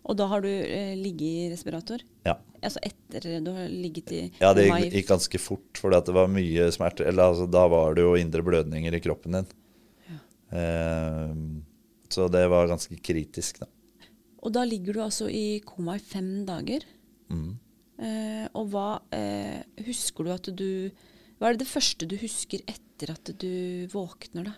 Og 0.09 0.17
da 0.17 0.25
har 0.31 0.41
du 0.41 0.49
eh, 0.49 0.95
ligget 0.97 1.27
i 1.29 1.49
respirator? 1.51 2.01
Ja. 2.25 2.39
Altså 2.65 2.81
etter 2.83 3.27
du 3.45 3.51
har 3.53 3.67
ligget 3.69 4.13
i 4.15 4.21
Ja, 4.41 4.55
det 4.57 4.65
gikk, 4.65 4.87
gikk 4.95 5.09
ganske 5.11 5.41
fort, 5.41 5.69
for 5.77 5.93
det 5.93 6.15
var 6.15 6.31
mye 6.31 6.71
smerte. 6.73 7.05
Eller 7.05 7.29
altså, 7.29 7.45
da 7.51 7.67
var 7.69 7.93
det 7.95 8.07
jo 8.07 8.15
indre 8.17 8.41
blødninger 8.45 8.95
i 8.97 9.01
kroppen 9.03 9.37
din. 9.37 9.51
Ja. 10.09 10.17
Eh, 10.57 11.35
så 12.13 12.27
det 12.31 12.45
var 12.51 12.69
ganske 12.69 12.97
kritisk, 13.03 13.61
da. 13.63 13.69
Og 14.39 14.53
da 14.55 14.63
ligger 14.67 14.95
du 14.95 15.03
altså 15.03 15.27
i 15.31 15.59
koma 15.67 15.97
i 15.97 16.03
fem 16.03 16.45
dager. 16.47 16.85
Mm. 17.29 17.51
Eh, 17.99 18.45
og 18.55 18.71
hva 18.71 18.87
eh, 19.15 19.59
husker 19.83 20.25
du 20.25 20.31
at 20.31 20.47
du 20.55 20.69
Hva 21.39 21.49
er 21.49 21.57
det, 21.57 21.65
det 21.65 21.71
første 21.71 22.07
du 22.07 22.15
husker 22.19 22.63
etter 22.63 23.11
at 23.11 23.31
du 23.41 23.87
våkner, 23.91 24.47
da? 24.47 24.53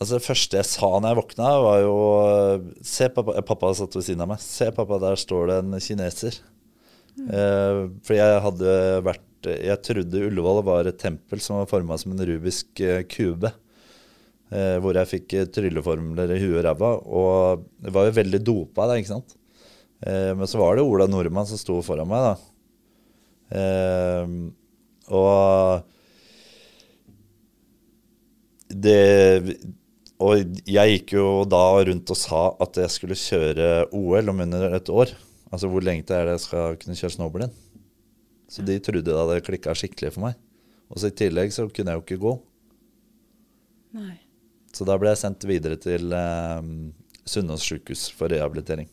Altså 0.00 0.16
Det 0.16 0.24
første 0.24 0.60
jeg 0.60 0.68
sa 0.68 0.90
når 0.96 1.10
jeg 1.10 1.18
våkna, 1.18 1.48
var 1.64 1.80
jo 1.84 1.96
Se, 2.84 3.08
pappa. 3.12 3.40
Pappa 3.44 3.72
satt 3.76 3.96
ved 3.96 4.06
siden 4.06 4.24
av 4.24 4.30
meg. 4.32 4.44
Se, 4.44 4.70
pappa, 4.76 5.00
der 5.02 5.18
står 5.20 5.50
det 5.50 5.58
en 5.60 5.80
kineser. 5.80 6.38
Mm. 7.16 7.26
Eh, 7.26 7.80
for 8.06 8.16
jeg 8.16 8.44
hadde 8.46 8.76
vært 9.04 9.48
Jeg 9.50 9.82
trodde 9.84 10.22
Ullevål 10.28 10.62
var 10.64 10.88
et 10.88 11.00
tempel 11.00 11.40
som 11.42 11.58
var 11.58 11.68
forma 11.68 11.96
som 12.00 12.14
en 12.14 12.24
rubisk 12.28 12.80
eh, 12.84 13.02
kube. 13.08 13.52
Eh, 14.50 14.76
hvor 14.82 14.96
jeg 14.98 15.06
fikk 15.06 15.34
eh, 15.38 15.44
trylleformler 15.54 16.32
i 16.34 16.40
huet 16.42 16.58
og 16.58 16.64
ræva. 16.66 16.90
Og 17.06 17.66
det 17.84 17.92
var 17.94 18.08
jo 18.08 18.16
veldig 18.16 18.40
dopa, 18.42 18.88
da, 18.90 18.96
ikke 18.98 19.12
sant. 19.12 19.36
Eh, 20.02 20.32
men 20.34 20.50
så 20.50 20.58
var 20.58 20.74
det 20.74 20.86
Ola 20.86 21.06
Nordmann 21.06 21.46
som 21.46 21.60
sto 21.60 21.78
foran 21.86 22.10
meg, 22.10 22.20
da. 22.26 22.34
Og 25.10 25.82
det 28.70 29.56
Og 30.22 30.60
jeg 30.68 30.92
gikk 30.92 31.16
jo 31.16 31.24
da 31.48 31.62
rundt 31.88 32.12
og 32.12 32.18
sa 32.18 32.42
at 32.62 32.78
jeg 32.78 32.92
skulle 32.94 33.18
kjøre 33.18 33.88
OL 33.96 34.30
om 34.30 34.44
under 34.44 34.76
et 34.76 34.90
år. 34.92 35.14
Altså 35.50 35.70
hvor 35.70 35.82
lenge 35.82 36.04
er 36.06 36.28
det 36.28 36.36
jeg 36.36 36.44
skal 36.44 36.78
kunne 36.78 36.98
kjøre 37.00 37.16
snowboard. 37.16 37.50
Så 38.50 38.62
de 38.66 38.78
trodde 38.78 39.10
da 39.10 39.26
det 39.32 39.42
klikka 39.46 39.74
skikkelig 39.74 40.14
for 40.14 40.28
meg. 40.28 40.38
Og 40.90 41.00
så 41.00 41.10
i 41.10 41.16
tillegg 41.16 41.54
så 41.54 41.66
kunne 41.70 41.94
jeg 41.94 41.98
jo 41.98 42.04
ikke 42.04 42.22
gå. 42.22 42.34
Nei. 43.98 44.18
Så 44.74 44.86
da 44.86 44.96
ble 45.00 45.12
jeg 45.12 45.22
sendt 45.22 45.46
videre 45.48 45.78
til 45.80 46.12
eh, 46.14 46.70
Sunnaas 47.28 47.64
sykehus 47.66 48.08
for 48.16 48.32
rehabilitering. 48.32 48.88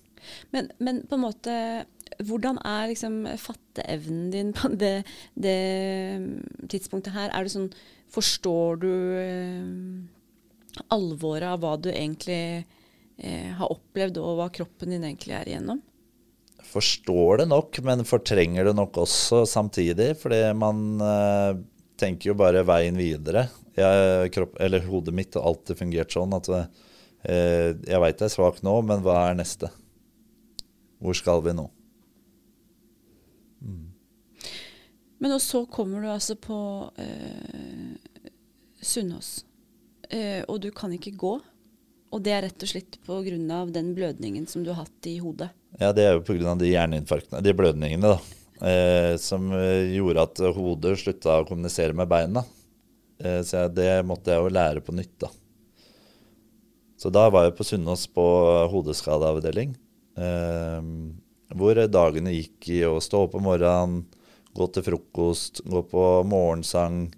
Men, 0.51 0.71
men 0.83 1.05
på 1.07 1.15
en 1.15 1.23
måte 1.23 1.53
Hvordan 2.23 2.57
er 2.65 2.89
liksom 2.89 3.21
fatteevnen 3.39 4.31
din 4.33 4.49
på 4.55 4.71
det, 4.73 5.03
det 5.37 5.59
tidspunktet 6.71 7.13
her? 7.13 7.29
Er 7.29 7.45
det 7.45 7.53
sånn 7.53 7.69
Forstår 8.11 8.79
du 8.81 8.91
eh, 9.19 9.67
alvoret 10.95 11.49
av 11.51 11.59
hva 11.61 11.73
du 11.77 11.89
egentlig 11.91 12.63
eh, 12.63 13.51
har 13.59 13.73
opplevd, 13.73 14.19
og 14.23 14.39
hva 14.39 14.47
kroppen 14.55 14.95
din 14.95 15.03
egentlig 15.03 15.35
er 15.35 15.51
igjennom? 15.51 15.81
Forstår 16.67 17.43
det 17.43 17.49
nok, 17.51 17.79
men 17.83 18.07
fortrenger 18.07 18.69
det 18.69 18.75
nok 18.79 19.01
også 19.03 19.43
samtidig. 19.47 20.13
Fordi 20.21 20.39
man 20.57 21.03
eh, 21.03 21.59
tenker 21.99 22.31
jo 22.31 22.39
bare 22.39 22.65
veien 22.67 22.97
videre. 22.99 23.47
Jeg, 23.77 24.31
kropp, 24.33 24.55
eller 24.63 24.85
hodet 24.89 25.13
mitt 25.13 25.37
har 25.37 25.45
alltid 25.45 25.77
fungert 25.77 26.13
sånn 26.13 26.33
at 26.33 26.47
eh, 26.49 27.73
jeg 27.85 28.01
veit 28.01 28.17
jeg 28.17 28.29
er 28.29 28.33
svak 28.33 28.63
nå, 28.65 28.79
men 28.85 29.03
hva 29.05 29.27
er 29.27 29.37
neste? 29.37 29.69
Hvor 30.97 31.17
skal 31.17 31.43
vi 31.45 31.53
nå? 31.53 31.67
Men 35.17 35.33
og 35.33 35.41
så 35.41 35.63
kommer 35.65 36.01
du 36.01 36.09
altså 36.11 36.35
på 36.37 36.57
eh, 37.01 37.93
Sunnaas, 38.81 39.45
eh, 40.09 40.43
og 40.45 40.61
du 40.61 40.69
kan 40.71 40.93
ikke 40.93 41.15
gå. 41.17 41.37
Og 42.13 42.23
det 42.23 42.31
er 42.31 42.45
rett 42.45 42.63
og 42.63 42.69
slett 42.69 42.99
pga. 43.03 43.65
den 43.73 43.93
blødningen 43.95 44.45
som 44.47 44.63
du 44.63 44.71
har 44.71 44.85
hatt 44.85 45.09
i 45.09 45.17
hodet. 45.19 45.49
Ja, 45.79 45.91
det 45.91 46.05
er 46.05 46.13
jo 46.13 46.23
pga. 46.23 46.55
de 46.55 46.69
hjerneinfarktene, 46.69 47.41
de 47.43 47.53
blødningene, 47.53 48.13
da. 48.13 48.19
Eh, 48.57 49.17
som 49.17 49.51
eh, 49.51 49.93
gjorde 49.97 50.23
at 50.23 50.39
hodet 50.55 50.95
slutta 51.01 51.41
å 51.41 51.45
kommunisere 51.45 51.93
med 51.93 52.07
beina. 52.09 52.45
Eh, 53.19 53.41
så 53.45 53.67
det 53.73 53.91
måtte 54.07 54.33
jeg 54.33 54.43
jo 54.43 54.53
lære 54.53 54.83
på 54.85 54.95
nytt, 54.95 55.15
da. 55.23 55.31
Så 56.97 57.11
da 57.13 57.27
var 57.29 57.45
jeg 57.45 57.57
på 57.57 57.65
Sunnaas 57.67 58.07
på 58.09 58.25
hodeskadeavdeling. 58.73 59.75
Eh, 60.17 60.91
hvor 61.57 61.79
dagene 61.87 62.33
gikk 62.33 62.69
i 62.73 62.81
å 62.87 62.97
stå 63.03 63.27
opp 63.27 63.37
om 63.37 63.45
morgenen, 63.47 64.05
gå 64.57 64.65
til 64.73 64.85
frokost, 64.87 65.61
gå 65.69 65.83
på 65.91 66.05
morgensang, 66.27 67.11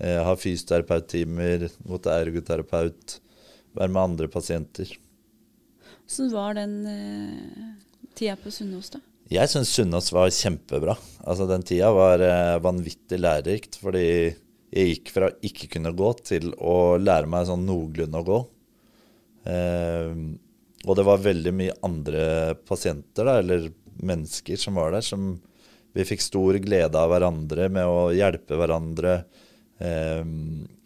eh, 0.00 0.22
ha 0.24 0.32
fysioterapeuttimer, 0.36 1.68
gå 1.84 2.00
til 2.00 2.14
ergoterapeut, 2.14 3.18
være 3.76 3.92
med 3.92 4.02
andre 4.02 4.30
pasienter. 4.32 4.96
Hvordan 6.08 6.32
var 6.32 6.56
den 6.56 6.74
eh, 6.88 7.68
tida 8.16 8.38
på 8.40 8.50
Sunnaas, 8.50 8.90
da? 8.96 9.04
Jeg 9.28 9.52
syns 9.52 9.74
Sunnaas 9.76 10.08
var 10.16 10.30
kjempebra. 10.32 10.94
Altså 11.28 11.44
Den 11.50 11.64
tida 11.68 11.90
var 11.92 12.22
eh, 12.24 12.56
vanvittig 12.64 13.20
lærerikt, 13.20 13.76
fordi 13.76 14.32
jeg 14.74 14.92
gikk 14.92 15.12
fra 15.14 15.30
ikke 15.44 15.70
kunne 15.76 15.94
gå 15.96 16.12
til 16.20 16.52
å 16.60 16.98
lære 17.00 17.30
meg 17.30 17.48
sånn 17.48 17.66
noenlunde 17.68 18.20
å 18.20 18.26
gå. 18.26 18.38
Eh, 19.48 20.14
og 20.86 20.96
det 20.98 21.04
var 21.08 21.24
veldig 21.24 21.52
mye 21.56 21.76
andre 21.86 22.24
pasienter, 22.68 23.26
da, 23.26 23.38
eller 23.42 23.70
mennesker, 23.98 24.60
som 24.60 24.78
var 24.78 24.94
der, 24.94 25.04
som 25.04 25.32
vi 25.96 26.04
fikk 26.06 26.22
stor 26.22 26.58
glede 26.62 27.00
av 27.00 27.10
hverandre 27.10 27.70
med 27.72 27.88
å 27.88 28.10
hjelpe 28.14 28.58
hverandre. 28.60 29.22
Eh, 29.82 30.24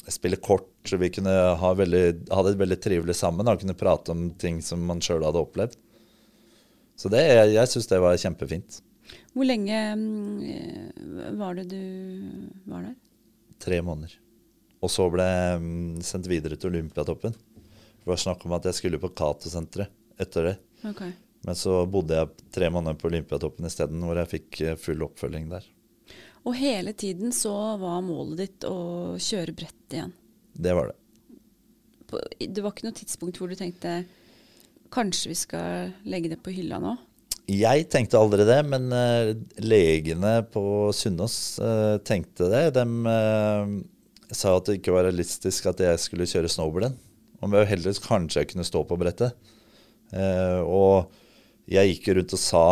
spille 0.08 0.38
kort. 0.42 0.68
Så 0.84 0.96
Vi 0.96 1.12
kunne 1.14 1.30
ha, 1.30 1.74
veldig, 1.74 2.28
ha 2.30 2.42
det 2.42 2.56
veldig 2.58 2.78
trivelig 2.82 3.14
sammen 3.14 3.46
og 3.46 3.60
kunne 3.60 3.78
prate 3.78 4.10
om 4.10 4.30
ting 4.34 4.58
som 4.62 4.82
man 4.82 5.02
sjøl 5.04 5.22
hadde 5.22 5.42
opplevd. 5.42 5.76
Så 6.98 7.10
det, 7.12 7.22
jeg 7.52 7.70
syns 7.70 7.86
det 7.90 8.00
var 8.02 8.18
kjempefint. 8.18 8.80
Hvor 9.32 9.46
lenge 9.46 9.78
mm, 9.96 11.36
var 11.38 11.54
det 11.58 11.68
du 11.70 11.82
var 12.66 12.82
der? 12.88 12.96
Tre 13.62 13.78
måneder. 13.84 14.14
Og 14.82 14.90
så 14.90 15.06
ble 15.12 15.26
jeg 15.26 15.58
mm, 15.62 16.00
sendt 16.06 16.28
videre 16.30 16.58
til 16.58 16.72
Olympiatoppen. 16.72 17.34
Det 18.02 18.08
var 18.10 18.18
snakk 18.18 18.42
om 18.46 18.56
at 18.56 18.66
jeg 18.66 18.80
skulle 18.80 18.98
på 19.02 19.12
Cato-senteret 19.14 19.92
etter 20.22 20.48
det. 20.48 20.56
Okay. 20.90 21.12
Men 21.46 21.58
så 21.58 21.84
bodde 21.90 22.18
jeg 22.18 22.50
tre 22.54 22.70
måneder 22.70 22.98
på 22.98 23.08
Olympiatoppen 23.10 23.66
isteden, 23.66 24.02
hvor 24.06 24.18
jeg 24.18 24.30
fikk 24.30 24.60
eh, 24.66 24.78
full 24.78 25.04
oppfølging 25.06 25.46
der. 25.50 25.68
Og 26.42 26.56
hele 26.58 26.94
tiden 26.98 27.30
så 27.34 27.52
var 27.78 28.02
målet 28.02 28.40
ditt 28.42 28.66
å 28.66 29.14
kjøre 29.22 29.54
brett 29.54 29.94
igjen? 29.94 30.10
Det 30.52 30.74
var 30.74 30.90
det. 30.90 30.98
Det 32.50 32.60
var 32.60 32.74
ikke 32.74 32.88
noe 32.88 32.98
tidspunkt 32.98 33.38
hvor 33.40 33.48
du 33.48 33.56
tenkte 33.56 34.02
kanskje 34.92 35.30
vi 35.30 35.38
skal 35.38 35.94
legge 36.04 36.34
det 36.34 36.42
på 36.44 36.52
hylla 36.52 36.82
nå? 36.82 36.96
Jeg 37.50 37.88
tenkte 37.90 38.20
aldri 38.20 38.44
det, 38.46 38.60
men 38.70 38.86
uh, 38.94 39.32
legene 39.58 40.36
på 40.52 40.92
Sunnaas 40.94 41.58
uh, 41.58 41.98
tenkte 42.06 42.46
det. 42.52 42.68
De 42.76 42.84
uh, 42.86 43.72
sa 44.30 44.54
at 44.54 44.68
det 44.68 44.78
ikke 44.78 44.94
var 44.94 45.08
realistisk 45.08 45.66
at 45.66 45.82
jeg 45.82 45.98
skulle 45.98 46.28
kjøre 46.30 46.50
snowboarden. 46.52 46.94
Om 47.42 47.56
jeg 47.58 47.72
heldigvis 47.72 48.02
kanskje 48.04 48.44
jeg 48.44 48.52
kunne 48.52 48.66
stå 48.68 48.84
på 48.86 48.96
brettet. 49.00 49.34
og 50.62 51.10
jeg 51.66 51.88
gikk 51.90 52.12
rundt 52.14 52.34
og 52.36 52.38
sa 52.38 52.66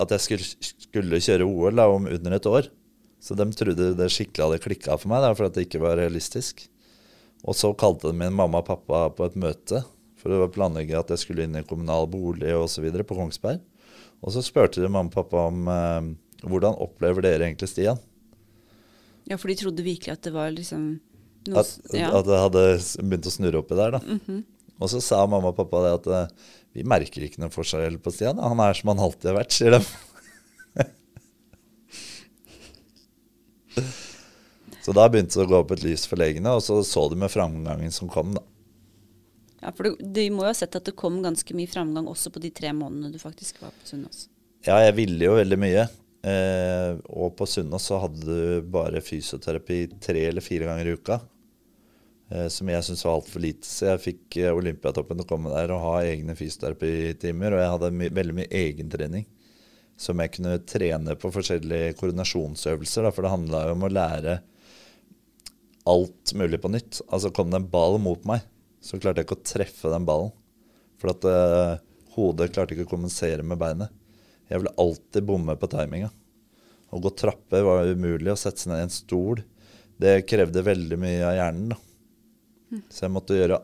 at 0.00 0.14
jeg 0.14 0.24
skulle, 0.24 0.68
skulle 0.86 1.20
kjøre 1.20 1.44
OL 1.44 1.76
da, 1.76 1.84
om 1.92 2.08
under 2.08 2.36
et 2.38 2.48
år. 2.48 2.70
Så 3.20 3.36
de 3.36 3.44
trodde 3.52 3.90
det 3.98 4.08
skikkelig 4.14 4.46
hadde 4.46 4.62
klikka 4.64 4.96
for 4.96 5.12
meg, 5.12 5.20
da, 5.20 5.34
for 5.36 5.50
at 5.50 5.58
det 5.58 5.66
ikke 5.66 5.82
var 5.82 6.00
realistisk. 6.00 6.64
Og 7.44 7.56
så 7.56 7.74
kalte 7.76 8.08
de 8.08 8.16
min 8.16 8.32
mamma 8.32 8.62
og 8.62 8.68
pappa 8.70 9.10
på 9.12 9.28
et 9.28 9.36
møte 9.36 9.84
for 10.20 10.36
å 10.36 10.50
planlegge 10.52 10.98
at 10.98 11.12
jeg 11.12 11.24
skulle 11.24 11.46
inn 11.46 11.58
i 11.58 11.66
kommunal 11.66 12.08
bolig 12.10 12.52
osv. 12.56 12.86
på 13.02 13.16
Kongsberg. 13.16 13.62
Og 14.20 14.34
så 14.34 14.42
spurte 14.44 14.82
de 14.82 14.90
mamma 14.90 15.08
og 15.08 15.16
pappa 15.16 15.46
om 15.48 15.68
eh, 15.72 16.00
hvordan 16.44 16.76
opplever 16.80 17.24
dere 17.24 17.48
egentlig 17.48 17.70
Stian? 17.72 18.00
Ja, 19.28 19.38
for 19.38 19.48
de 19.48 19.56
trodde 19.60 19.86
virkelig 19.86 20.12
at 20.12 20.24
det 20.26 20.32
var 20.34 20.50
liksom 20.52 20.82
noe, 21.48 21.62
at, 21.62 21.68
ja. 21.96 22.10
at, 22.12 22.26
det 22.28 22.42
hadde 22.42 22.64
begynt 23.00 23.28
å 23.28 23.32
snurre 23.32 23.60
oppi 23.62 23.78
der, 23.78 23.90
da. 23.96 24.00
Mm 24.04 24.20
-hmm. 24.26 24.42
Og 24.80 24.90
så 24.90 25.00
sa 25.00 25.26
mamma 25.26 25.48
og 25.52 25.56
pappa 25.56 25.82
det 25.84 25.92
at 25.98 26.06
eh, 26.06 26.26
vi 26.72 26.84
merker 26.84 27.22
ikke 27.22 27.40
noen 27.40 27.52
forskjell 27.52 27.98
på 27.98 28.10
Stian. 28.14 28.38
Han 28.38 28.60
er 28.60 28.74
som 28.74 28.88
han 28.92 29.04
alltid 29.04 29.30
har 29.30 29.38
vært, 29.40 29.52
sier 29.52 29.70
de. 29.70 29.80
så 34.84 34.92
da 34.96 35.08
begynte 35.08 35.38
det 35.38 35.44
å 35.44 35.50
gå 35.50 35.56
opp 35.60 35.70
et 35.76 35.84
lys 35.84 36.06
for 36.08 36.16
legene, 36.16 36.50
og 36.50 36.62
så 36.62 36.82
så 36.86 37.08
de 37.08 37.16
med 37.16 37.30
framgangen 37.30 37.92
som 37.92 38.08
kom, 38.08 38.34
da. 38.34 38.40
Ja, 39.60 39.72
for 39.76 39.92
de 40.00 40.26
må 40.32 40.44
jo 40.44 40.50
ha 40.50 40.56
sett 40.56 40.76
at 40.78 40.86
det 40.88 40.96
kom 40.98 41.20
ganske 41.24 41.56
mye 41.56 41.70
framgang 41.70 42.08
også 42.08 42.32
på 42.32 42.42
de 42.42 42.52
tre 42.54 42.72
månedene 42.76 43.12
du 43.12 43.20
faktisk 43.20 43.60
var 43.62 43.74
på 43.76 43.88
Sunnaas? 43.90 44.28
Ja, 44.64 44.78
jeg 44.84 44.96
ville 44.98 45.26
jo 45.26 45.36
veldig 45.36 45.58
mye. 45.60 45.88
Eh, 46.20 46.94
og 47.16 47.34
på 47.38 47.48
Sunnaas 47.48 47.88
så 47.88 48.00
hadde 48.02 48.24
du 48.24 48.70
bare 48.72 49.02
fysioterapi 49.04 49.82
tre 50.00 50.24
eller 50.28 50.44
fire 50.44 50.68
ganger 50.68 50.88
i 50.88 50.96
uka. 50.96 51.20
Eh, 52.30 52.46
som 52.52 52.68
jeg 52.70 52.86
syntes 52.86 53.04
var 53.04 53.18
altfor 53.18 53.42
lite. 53.42 53.66
Så 53.66 53.88
jeg 53.88 54.04
fikk 54.04 54.38
eh, 54.40 54.54
Olympiatoppen 54.54 55.18
til 55.18 55.26
å 55.26 55.30
komme 55.32 55.52
der 55.52 55.72
og 55.74 55.84
ha 55.84 55.94
egne 56.06 56.36
fysioterapitimer. 56.38 57.56
Og 57.56 57.64
jeg 57.64 57.74
hadde 57.74 57.92
my 57.96 58.10
veldig 58.20 58.36
mye 58.40 58.52
egentrening 58.62 59.26
som 60.00 60.20
jeg 60.22 60.32
kunne 60.32 60.54
trene 60.64 61.16
på 61.20 61.32
forskjellige 61.34 61.96
koordinasjonsøvelser. 61.98 63.04
Da, 63.04 63.12
for 63.12 63.26
det 63.26 63.34
handla 63.34 63.66
jo 63.66 63.74
om 63.76 63.84
å 63.84 63.92
lære 63.92 64.38
alt 65.90 66.32
mulig 66.38 66.60
på 66.62 66.70
nytt. 66.72 67.02
Altså 67.10 67.32
kom 67.34 67.50
det 67.52 67.60
en 67.60 67.70
ball 67.72 67.98
mot 68.00 68.24
meg, 68.28 68.44
så 68.80 68.98
klarte 69.00 69.20
jeg 69.20 69.28
ikke 69.28 69.38
å 69.38 69.48
treffe 69.52 69.92
den 69.92 70.06
ballen. 70.08 70.32
For 71.00 71.12
at 71.12 71.24
uh, 71.28 71.80
hodet 72.16 72.50
klarte 72.54 72.76
ikke 72.76 72.88
å 72.88 72.92
kommunisere 72.94 73.44
med 73.46 73.60
beinet. 73.60 73.92
Jeg 74.50 74.62
ville 74.62 74.76
alltid 74.82 75.26
bomme 75.28 75.54
på 75.56 75.68
timinga. 75.70 76.10
Å 76.90 76.98
gå 76.98 77.12
trapper 77.14 77.64
var 77.64 77.88
umulig. 77.88 78.32
Å 78.32 78.40
sette 78.40 78.64
seg 78.64 78.72
ned 78.72 78.82
i 78.82 78.86
en 78.88 78.94
stol 78.94 79.44
det 80.00 80.22
krevde 80.28 80.62
veldig 80.64 80.96
mye 81.00 81.20
av 81.28 81.36
hjernen. 81.36 81.74
da. 81.74 82.80
Så 82.88 83.04
jeg 83.04 83.12
måtte 83.12 83.36
gjøre 83.36 83.60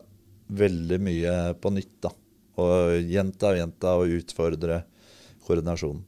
veldig 0.47 0.99
mye 1.01 1.33
på 1.61 1.71
nytt. 1.73 1.95
da. 2.05 2.11
Og 2.61 3.09
gjenta 3.09 3.51
og 3.51 3.59
gjenta 3.61 3.95
og 3.97 4.13
utfordre 4.19 4.83
koordinasjonen. 5.47 6.05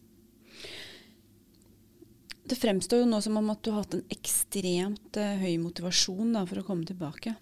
Det 2.50 2.58
fremstår 2.58 3.04
jo 3.04 3.10
nå 3.10 3.20
som 3.22 3.38
om 3.38 3.50
at 3.54 3.62
du 3.62 3.70
har 3.70 3.84
hatt 3.84 3.94
en 4.00 4.08
ekstremt 4.10 5.18
uh, 5.22 5.36
høy 5.38 5.60
motivasjon 5.62 6.34
da, 6.34 6.42
for 6.50 6.62
å 6.62 6.66
komme 6.66 6.88
tilbake. 6.90 7.36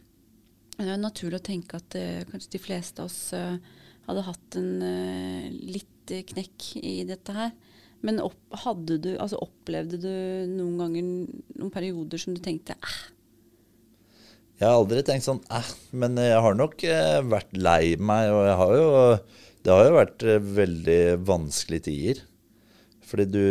Det 0.77 0.87
er 0.93 1.01
naturlig 1.01 1.39
å 1.41 1.47
tenke 1.47 1.79
at 1.79 1.97
uh, 1.97 2.23
kanskje 2.29 2.53
de 2.53 2.61
fleste 2.61 3.01
av 3.01 3.09
oss 3.09 3.33
uh, 3.33 3.57
hadde 4.07 4.27
hatt 4.27 4.57
en 4.59 4.71
litt 5.51 6.13
knekk 6.29 6.67
i 6.79 7.01
dette 7.07 7.33
her. 7.35 7.51
Men 8.05 8.21
opp, 8.21 8.37
du, 8.85 9.15
altså 9.17 9.39
opplevde 9.41 9.99
du 9.99 10.11
noen 10.53 10.77
ganger 10.79 11.07
noen 11.57 11.73
perioder 11.73 12.21
som 12.21 12.35
du 12.37 12.39
tenkte 12.45 12.75
eh, 12.77 12.99
jeg 14.57 14.65
har 14.65 14.79
aldri 14.79 15.03
tenkt 15.05 15.25
sånn 15.27 15.41
eh, 15.53 15.67
men 16.01 16.17
jeg 16.17 16.37
har 16.41 16.55
nok 16.57 16.81
eh, 16.89 17.19
vært 17.29 17.51
lei 17.53 17.93
meg. 18.01 18.31
Og 18.33 18.47
har 18.61 18.71
jo, 18.73 18.87
det 19.61 19.73
har 19.73 19.83
jo 19.85 19.97
vært 19.99 20.25
eh, 20.25 20.47
veldig 20.61 21.01
vanskelige 21.29 21.85
tider. 21.91 22.23
Fordi 23.07 23.27
du, 23.29 23.43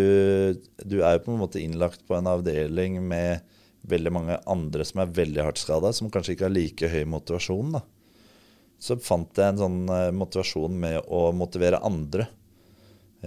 du 0.83 0.97
er 0.99 1.15
jo 1.17 1.23
på 1.29 1.33
en 1.33 1.45
måte 1.45 1.63
innlagt 1.63 2.03
på 2.09 2.17
en 2.19 2.27
avdeling 2.29 2.99
med 3.07 3.47
veldig 3.89 4.13
mange 4.13 4.39
andre 4.51 4.87
som 4.87 5.03
er 5.03 5.15
veldig 5.17 5.45
hardt 5.47 5.61
skada, 5.63 5.93
som 5.95 6.11
kanskje 6.13 6.37
ikke 6.37 6.49
har 6.49 6.57
like 6.57 6.91
høy 6.93 7.05
motivasjon. 7.11 7.77
da. 7.79 7.85
Så 8.79 8.99
fant 9.01 9.39
jeg 9.39 9.55
en 9.55 9.63
sånn 9.63 9.79
eh, 9.89 10.11
motivasjon 10.15 10.75
med 10.81 11.01
å 11.07 11.31
motivere 11.37 11.83
andre. 11.85 12.29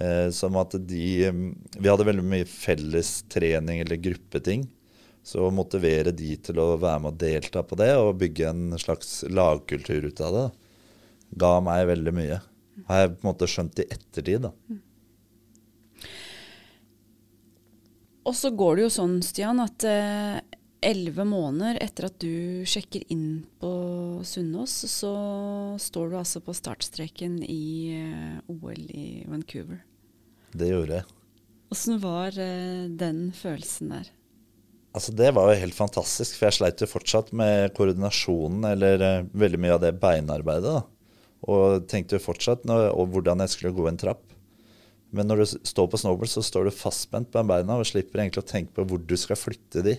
Eh, 0.00 0.30
som 0.30 0.56
at 0.56 0.76
de 0.86 1.30
Vi 1.30 1.88
hadde 1.88 2.06
veldig 2.06 2.24
mye 2.24 2.46
felles 2.48 3.22
trening 3.28 3.82
eller 3.82 4.00
gruppeting. 4.00 4.68
Så 5.22 5.42
å 5.44 5.52
motivere 5.52 6.14
de 6.16 6.36
til 6.40 6.60
å 6.62 6.78
være 6.80 7.02
med 7.02 7.12
og 7.12 7.18
delta 7.20 7.62
på 7.66 7.76
det, 7.76 7.90
og 7.98 8.16
bygge 8.22 8.46
en 8.48 8.78
slags 8.80 9.20
lagkultur 9.28 10.06
ut 10.08 10.22
av 10.24 10.36
det, 10.36 10.44
da, 10.46 10.94
ga 11.42 11.50
meg 11.60 11.90
veldig 11.90 12.14
mye. 12.16 12.38
Har 12.88 13.02
jeg 13.02 13.10
på 13.12 13.20
en 13.20 13.28
måte 13.28 13.48
skjønt 13.50 13.82
i 13.82 13.86
ettertid, 13.92 14.46
da. 14.46 14.54
Og 18.24 18.36
så 18.36 18.48
går 18.56 18.78
det 18.78 18.86
jo 18.86 18.94
sånn, 18.96 19.20
Stian, 19.24 19.60
at 19.60 19.84
elleve 20.84 21.24
måneder 21.28 21.78
etter 21.84 22.08
at 22.08 22.16
du 22.22 22.64
sjekker 22.68 23.04
inn 23.12 23.42
på 23.60 23.70
Sunnaas, 24.26 24.74
så 24.90 25.12
står 25.80 26.10
du 26.10 26.18
altså 26.20 26.42
på 26.44 26.54
startstreken 26.56 27.40
i 27.44 27.64
eh, 27.96 28.36
OL 28.50 28.86
i 28.88 29.24
Vancouver. 29.28 29.82
Det 30.52 30.70
gjorde 30.70 31.00
jeg. 31.00 31.08
Åssen 31.70 32.00
var 32.02 32.34
eh, 32.40 32.88
den 32.88 33.28
følelsen 33.36 33.92
der? 33.94 34.08
Altså 34.90 35.12
Det 35.14 35.28
var 35.36 35.52
jo 35.52 35.60
helt 35.60 35.76
fantastisk, 35.76 36.34
for 36.34 36.48
jeg 36.48 36.58
sleit 36.58 36.82
jo 36.82 36.88
fortsatt 36.90 37.30
med 37.36 37.70
koordinasjonen, 37.76 38.64
eller 38.72 39.04
uh, 39.04 39.28
veldig 39.38 39.60
mye 39.62 39.76
av 39.76 39.84
det 39.84 39.92
beinarbeidet. 40.02 40.80
da. 40.80 40.82
Og 41.46 41.86
tenkte 41.88 42.18
jo 42.18 42.24
fortsatt 42.24 42.66
når, 42.66 42.88
og 42.90 43.14
hvordan 43.14 43.44
jeg 43.44 43.54
skulle 43.54 43.76
gå 43.76 43.86
en 43.86 44.00
trapp. 44.00 44.24
Men 45.14 45.30
når 45.30 45.42
du 45.42 45.46
står 45.70 45.86
på 45.90 46.00
snowboard, 46.00 46.30
så 46.30 46.42
står 46.42 46.66
du 46.66 46.74
fastspent 46.74 47.30
på 47.30 47.42
beina 47.46 47.78
og 47.78 47.86
slipper 47.86 48.22
egentlig 48.22 48.42
å 48.42 48.50
tenke 48.50 48.74
på 48.74 48.86
hvor 48.90 48.98
du 49.02 49.14
skal 49.18 49.38
flytte 49.38 49.82
de. 49.86 49.94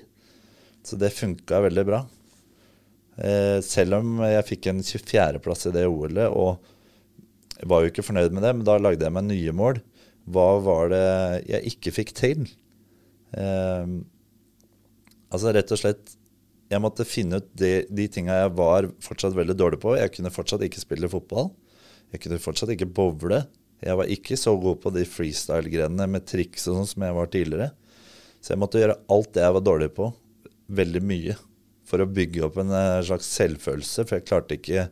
Så 0.86 0.98
det 1.00 1.14
funka 1.14 1.62
veldig 1.68 1.86
bra. 1.88 2.02
Eh, 3.22 3.60
selv 3.66 4.00
om 4.00 4.22
jeg 4.26 4.48
fikk 4.48 4.70
en 4.72 4.82
24.-plass 4.82 5.68
i 5.70 5.74
det 5.76 5.86
OL-et, 5.90 6.32
og 6.32 7.68
var 7.70 7.84
jo 7.84 7.92
ikke 7.92 8.06
fornøyd 8.06 8.34
med 8.34 8.46
det, 8.46 8.54
men 8.58 8.66
da 8.66 8.80
lagde 8.82 9.06
jeg 9.06 9.14
meg 9.14 9.28
nye 9.28 9.54
mål. 9.56 9.82
Hva 10.32 10.48
var 10.64 10.92
det 10.94 11.06
jeg 11.50 11.74
ikke 11.74 11.94
fikk 12.00 12.16
til? 12.18 12.48
Eh, 13.38 13.94
altså 15.32 15.54
rett 15.56 15.72
og 15.72 15.80
slett 15.80 16.18
Jeg 16.72 16.82
måtte 16.84 17.06
finne 17.08 17.40
ut 17.40 17.48
de, 17.56 17.86
de 17.88 18.06
tinga 18.12 18.36
jeg 18.44 18.52
var 18.56 18.86
fortsatt 19.04 19.36
veldig 19.36 19.58
dårlig 19.60 19.82
på. 19.84 19.98
Jeg 20.00 20.14
kunne 20.16 20.32
fortsatt 20.32 20.64
ikke 20.64 20.80
spille 20.80 21.10
fotball. 21.12 21.50
Jeg 22.16 22.24
kunne 22.24 22.40
fortsatt 22.40 22.72
ikke 22.72 22.88
bowle. 22.88 23.42
Jeg 23.84 23.98
var 24.00 24.12
ikke 24.14 24.38
så 24.40 24.54
god 24.56 24.80
på 24.80 24.94
de 24.96 25.04
freestyle-grenene 25.10 26.08
med 26.08 26.24
triks 26.30 26.70
og 26.70 26.78
sånn 26.78 26.90
som 26.94 27.04
jeg 27.04 27.18
var 27.18 27.32
tidligere. 27.34 27.68
Så 28.40 28.54
jeg 28.54 28.62
måtte 28.62 28.80
gjøre 28.80 29.00
alt 29.12 29.34
det 29.36 29.44
jeg 29.44 29.56
var 29.58 29.66
dårlig 29.66 29.90
på, 29.98 30.08
veldig 30.78 31.02
mye. 31.06 31.38
For 31.88 32.04
å 32.04 32.10
bygge 32.10 32.46
opp 32.48 32.60
en 32.62 32.72
eh, 32.76 33.02
slags 33.08 33.30
selvfølelse. 33.36 34.06
For 34.08 34.18
jeg 34.18 34.28
klarte 34.30 34.58
ikke 34.58 34.88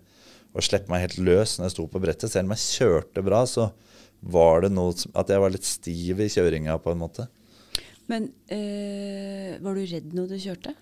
å 0.52 0.64
slippe 0.66 0.92
meg 0.92 1.06
helt 1.06 1.20
løs 1.22 1.58
når 1.58 1.70
jeg 1.70 1.76
sto 1.78 1.88
på 1.92 2.02
brettet. 2.04 2.32
Selv 2.32 2.50
om 2.50 2.56
jeg 2.56 2.66
kjørte 2.66 3.26
bra, 3.26 3.44
så 3.50 3.70
var 4.20 4.66
det 4.66 4.74
noe 4.76 4.96
at 5.16 5.32
jeg 5.32 5.44
var 5.44 5.54
litt 5.54 5.68
stiv 5.68 6.20
i 6.20 6.30
kjøringa 6.32 6.76
på 6.84 6.94
en 6.94 7.02
måte. 7.02 7.30
Men 8.10 8.32
øh, 8.52 9.60
var 9.64 9.78
du 9.78 9.84
redd 9.86 10.16
når 10.18 10.32
du 10.32 10.40
kjørte? 10.42 10.76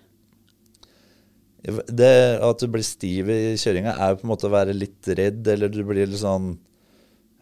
Det 1.68 2.14
At 2.46 2.62
du 2.62 2.70
blir 2.72 2.86
stiv 2.86 3.30
i 3.34 3.58
kjøringa, 3.60 3.98
er 3.98 4.14
jo 4.14 4.22
på 4.22 4.28
en 4.28 4.32
måte 4.32 4.48
å 4.48 4.54
være 4.54 4.78
litt 4.78 5.10
redd, 5.18 5.42
eller 5.52 5.74
du 5.74 5.82
blir 5.84 6.08
litt 6.08 6.22
sånn 6.22 6.54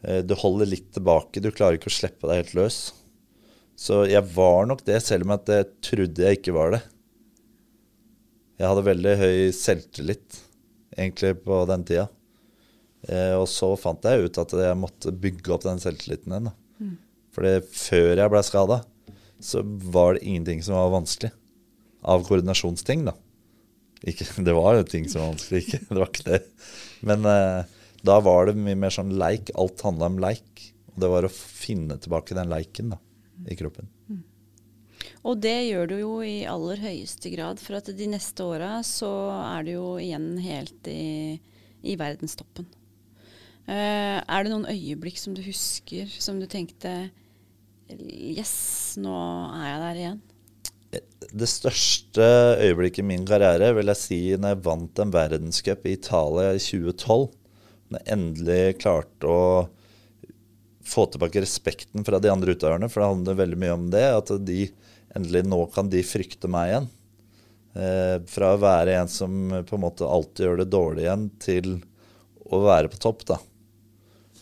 Eh, 0.05 0.21
du 0.21 0.35
holder 0.37 0.69
litt 0.69 0.91
tilbake. 0.95 1.41
Du 1.41 1.51
klarer 1.51 1.79
ikke 1.79 1.91
å 1.91 1.97
slippe 1.97 2.29
deg 2.29 2.43
helt 2.43 2.55
løs. 2.57 2.79
Så 3.75 4.05
jeg 4.07 4.23
var 4.35 4.67
nok 4.69 4.85
det, 4.87 5.01
selv 5.03 5.25
om 5.25 5.35
jeg 5.35 5.69
trodde 5.83 6.27
jeg 6.27 6.39
ikke 6.39 6.55
var 6.55 6.77
det. 6.77 6.83
Jeg 8.55 8.69
hadde 8.69 8.85
veldig 8.87 9.15
høy 9.19 9.39
selvtillit 9.55 10.37
egentlig 10.95 11.33
på 11.43 11.61
den 11.69 11.83
tida. 11.87 12.05
Eh, 13.09 13.33
og 13.37 13.47
så 13.51 13.73
fant 13.77 14.05
jeg 14.07 14.27
ut 14.29 14.39
at 14.41 14.55
jeg 14.57 14.79
måtte 14.79 15.13
bygge 15.13 15.53
opp 15.53 15.65
den 15.65 15.81
selvtilliten 15.83 16.33
igjen. 16.33 16.51
Mm. 16.79 16.95
Fordi 17.35 17.55
før 17.67 18.21
jeg 18.21 18.31
ble 18.31 18.43
skada, 18.47 18.79
så 19.43 19.61
var 19.65 20.15
det 20.15 20.25
ingenting 20.25 20.63
som 20.65 20.77
var 20.79 20.93
vanskelig. 20.95 21.33
Av 22.05 22.23
koordinasjonsting, 22.27 23.07
da. 23.09 23.15
Ikke, 24.05 24.27
det 24.47 24.55
var 24.55 24.79
jo 24.79 24.87
ting 24.87 25.09
som 25.11 25.23
var 25.23 25.33
vanskelig, 25.33 25.65
ikke. 25.65 25.81
Det 25.89 25.99
var 25.99 26.13
ikke 26.13 26.29
det. 26.29 26.41
Men 27.05 27.27
eh, 27.29 27.73
da 28.05 28.21
var 28.23 28.47
det 28.49 28.59
mye 28.61 28.79
mer 28.79 28.93
sånn 28.93 29.13
leik. 29.19 29.51
Alt 29.59 29.83
handla 29.85 30.09
om 30.13 30.21
leik. 30.23 30.69
Og 30.93 31.03
det 31.03 31.11
var 31.11 31.27
å 31.27 31.33
finne 31.33 31.99
tilbake 31.99 32.37
den 32.37 32.51
leiken 32.51 32.95
da, 32.95 33.01
i 33.51 33.57
kroppen. 33.59 33.91
Og 35.25 35.39
det 35.41 35.55
gjør 35.65 35.89
du 35.89 35.95
jo 35.97 36.13
i 36.21 36.45
aller 36.49 36.81
høyeste 36.83 37.31
grad, 37.33 37.61
for 37.61 37.79
at 37.79 37.89
de 37.97 38.07
neste 38.11 38.45
åra 38.45 38.77
så 38.85 39.09
er 39.33 39.65
du 39.65 39.71
jo 39.73 39.87
igjen 40.01 40.35
helt 40.43 40.89
i, 40.91 41.39
i 41.81 41.95
verdenstoppen. 41.97 42.67
Uh, 43.65 44.21
er 44.21 44.45
det 44.45 44.51
noen 44.51 44.69
øyeblikk 44.69 45.17
som 45.17 45.33
du 45.33 45.41
husker, 45.41 46.09
som 46.21 46.37
du 46.37 46.45
tenkte 46.45 47.09
Yes, 47.85 48.97
nå 48.97 49.13
er 49.53 49.65
jeg 49.65 49.81
der 49.81 49.99
igjen? 50.01 50.21
Det 51.35 51.49
største 51.49 52.27
øyeblikket 52.61 53.03
i 53.03 53.07
min 53.09 53.25
karriere 53.27 53.71
vil 53.77 53.89
jeg 53.91 53.99
si 53.99 54.19
når 54.37 54.53
jeg 54.53 54.65
vant 54.65 55.01
en 55.01 55.13
verdenscup 55.13 55.85
i 55.85 55.95
Italia 55.97 56.53
i 56.55 56.61
2012 56.61 57.27
når 57.91 57.99
jeg 57.99 58.13
endelig 58.15 58.61
klarte 58.81 59.29
å 59.29 59.43
få 60.85 61.05
tilbake 61.09 61.41
respekten 61.41 62.05
fra 62.05 62.19
de 62.21 62.31
andre 62.31 62.55
utøverne. 62.55 62.89
For 62.89 63.01
det 63.01 63.11
handler 63.11 63.39
veldig 63.41 63.59
mye 63.61 63.75
om 63.75 63.85
det. 63.93 64.05
At 64.05 64.31
de 64.45 64.67
endelig 65.15 65.45
nå 65.47 65.59
kan 65.73 65.89
de 65.91 66.03
frykte 66.05 66.49
meg 66.51 66.71
igjen. 66.71 66.87
Eh, 67.75 68.17
fra 68.31 68.53
å 68.55 68.61
være 68.61 68.95
en 69.01 69.11
som 69.11 69.35
på 69.67 69.75
en 69.77 69.83
måte 69.83 70.07
alltid 70.07 70.47
gjør 70.47 70.61
det 70.61 70.71
dårlig 70.71 71.05
igjen, 71.05 71.27
til 71.43 71.75
å 72.45 72.61
være 72.63 72.91
på 72.91 73.01
topp. 73.03 73.25
da. 73.33 73.39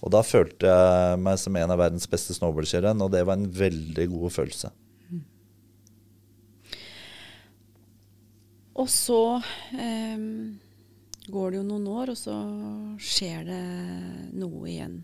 Og 0.03 0.11
da 0.11 0.19
følte 0.25 0.67
jeg 0.67 1.19
meg 1.23 1.39
som 1.39 1.55
en 1.55 1.73
av 1.73 1.79
verdens 1.79 2.09
beste 2.11 2.35
snowboardkjørere, 2.35 2.93
og 2.99 3.13
det 3.13 3.23
var 3.25 3.39
en 3.39 3.49
veldig 3.49 4.07
god 4.17 4.35
følelse. 4.35 4.73
Og 8.73 8.89
så 8.89 9.21
eh, 9.77 10.21
går 11.29 11.51
det 11.51 11.59
jo 11.59 11.65
noen 11.67 11.89
år, 11.93 12.13
og 12.13 12.19
så 12.19 12.35
skjer 13.01 13.45
det 13.47 13.63
noe 14.41 14.65
igjen. 14.69 15.01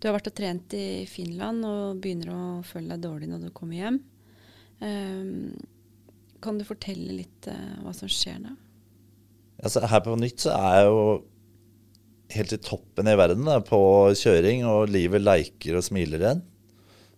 Du 0.00 0.08
har 0.08 0.16
vært 0.16 0.30
og 0.30 0.36
trent 0.36 0.74
i 0.76 1.04
Finland 1.08 1.64
og 1.68 2.00
begynner 2.00 2.32
å 2.32 2.42
føle 2.64 2.94
deg 2.94 3.04
dårlig 3.04 3.28
når 3.28 3.48
du 3.48 3.50
kommer 3.56 3.76
hjem. 3.76 3.98
Um, 4.80 5.56
kan 6.40 6.56
du 6.56 6.64
fortelle 6.64 7.18
litt 7.18 7.48
uh, 7.50 7.80
hva 7.84 7.92
som 7.96 8.08
skjer 8.10 8.38
da? 8.46 8.54
Altså, 9.60 9.82
her 9.84 10.00
på 10.04 10.16
nytt 10.16 10.46
så 10.46 10.54
er 10.56 10.78
jeg 10.78 10.86
jo 10.88 11.02
helt 12.32 12.54
i 12.56 12.60
toppen 12.64 13.10
i 13.10 13.16
verden 13.18 13.44
da, 13.44 13.58
på 13.64 13.80
kjøring, 14.16 14.64
og 14.64 14.92
livet 14.94 15.20
leiker 15.20 15.76
og 15.76 15.84
smiler 15.84 16.22
igjen. 16.22 16.42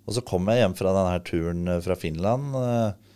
Og 0.03 0.17
så 0.17 0.25
kommer 0.27 0.57
jeg 0.57 0.65
hjem 0.65 0.75
fra 0.81 0.95
denne 0.97 1.19
turen 1.29 1.75
fra 1.85 1.97
Finland, 1.99 2.57
uh, 2.59 3.13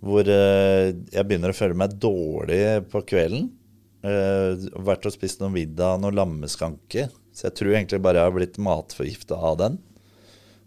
hvor 0.00 0.24
jeg 0.24 1.24
begynner 1.28 1.52
å 1.52 1.56
føle 1.58 1.76
meg 1.76 1.98
dårlig 2.00 2.60
på 2.88 3.02
kvelden. 3.10 3.50
Vært 4.00 5.04
og 5.04 5.12
spist 5.12 5.42
noe 5.42 5.52
middag, 5.52 5.98
noe 6.00 6.14
lammeskanke. 6.16 7.10
Så 7.36 7.50
jeg 7.50 7.56
tror 7.58 7.74
egentlig 7.74 8.00
bare 8.00 8.22
jeg 8.22 8.30
har 8.30 8.32
blitt 8.38 8.56
matforgifta 8.64 9.36
av 9.36 9.58
den. 9.60 9.76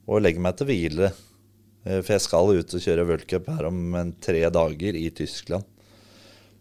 Og 0.06 0.22
legger 0.22 0.44
meg 0.46 0.60
til 0.60 0.70
hvile. 0.70 1.10
Uh, 1.84 2.00
for 2.00 2.16
jeg 2.16 2.26
skal 2.26 2.56
ut 2.58 2.76
og 2.78 2.86
kjøre 2.88 3.06
worldcup 3.10 3.50
her 3.52 3.70
om 3.70 3.80
en 4.00 4.14
tre 4.24 4.42
dager 4.54 4.98
i 5.00 5.08
Tyskland. 5.16 5.68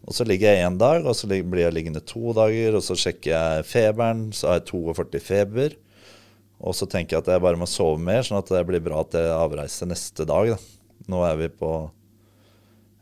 Og 0.03 0.15
så 0.17 0.25
ligger 0.27 0.51
jeg 0.51 0.67
én 0.67 0.77
dag, 0.79 1.05
og 1.07 1.15
så 1.15 1.29
blir 1.29 1.63
jeg 1.63 1.75
liggende 1.75 2.03
to 2.03 2.33
dager. 2.35 2.75
Og 2.75 2.83
så 2.83 2.97
sjekker 2.99 3.31
jeg 3.31 3.67
feberen, 3.69 4.27
så 4.35 4.51
har 4.51 4.59
jeg 4.59 4.67
42 4.73 5.21
feber. 5.23 5.77
Og 6.63 6.75
så 6.75 6.87
tenker 6.87 7.15
jeg 7.15 7.23
at 7.23 7.33
jeg 7.33 7.43
bare 7.43 7.59
må 7.59 7.67
sove 7.67 7.99
mer, 8.03 8.23
sånn 8.23 8.39
at 8.39 8.51
det 8.51 8.63
blir 8.67 8.83
bra 8.83 9.03
til 9.07 9.31
avreise 9.35 9.87
neste 9.87 10.27
dag. 10.27 10.53
Da. 10.53 10.59
Nå 11.11 11.23
er 11.27 11.39
vi 11.39 11.49
på 11.51 11.69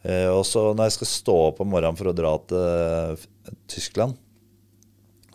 eh, 0.05 0.29
Og 0.34 0.41
så 0.49 0.71
når 0.73 0.89
jeg 0.89 0.95
skal 0.95 1.12
stå 1.12 1.36
opp 1.49 1.62
om 1.62 1.69
morgenen 1.73 1.97
for 1.99 2.10
å 2.10 2.15
dra 2.17 2.31
til 2.49 3.25
Tyskland, 3.69 4.17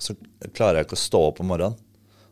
så 0.02 0.16
klarer 0.54 0.80
jeg 0.80 0.88
ikke 0.88 0.98
å 0.98 1.04
stå 1.06 1.22
opp 1.30 1.42
om 1.42 1.50
morgenen. 1.50 1.78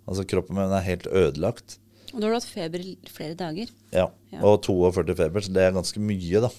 Altså 0.04 0.26
Kroppen 0.28 0.58
min 0.58 0.74
er 0.74 0.84
helt 0.84 1.06
ødelagt. 1.08 1.78
Og 2.14 2.20
da 2.20 2.28
har 2.28 2.34
du 2.34 2.38
hatt 2.38 2.46
feber 2.46 2.82
i 2.84 2.94
flere 3.10 3.34
dager? 3.38 3.70
Ja, 3.90 4.06
ja. 4.30 4.40
og 4.46 4.62
42 4.62 5.16
feber, 5.18 5.42
så 5.42 5.54
det 5.54 5.64
er 5.66 5.74
ganske 5.74 6.02
mye, 6.02 6.44
da. 6.46 6.50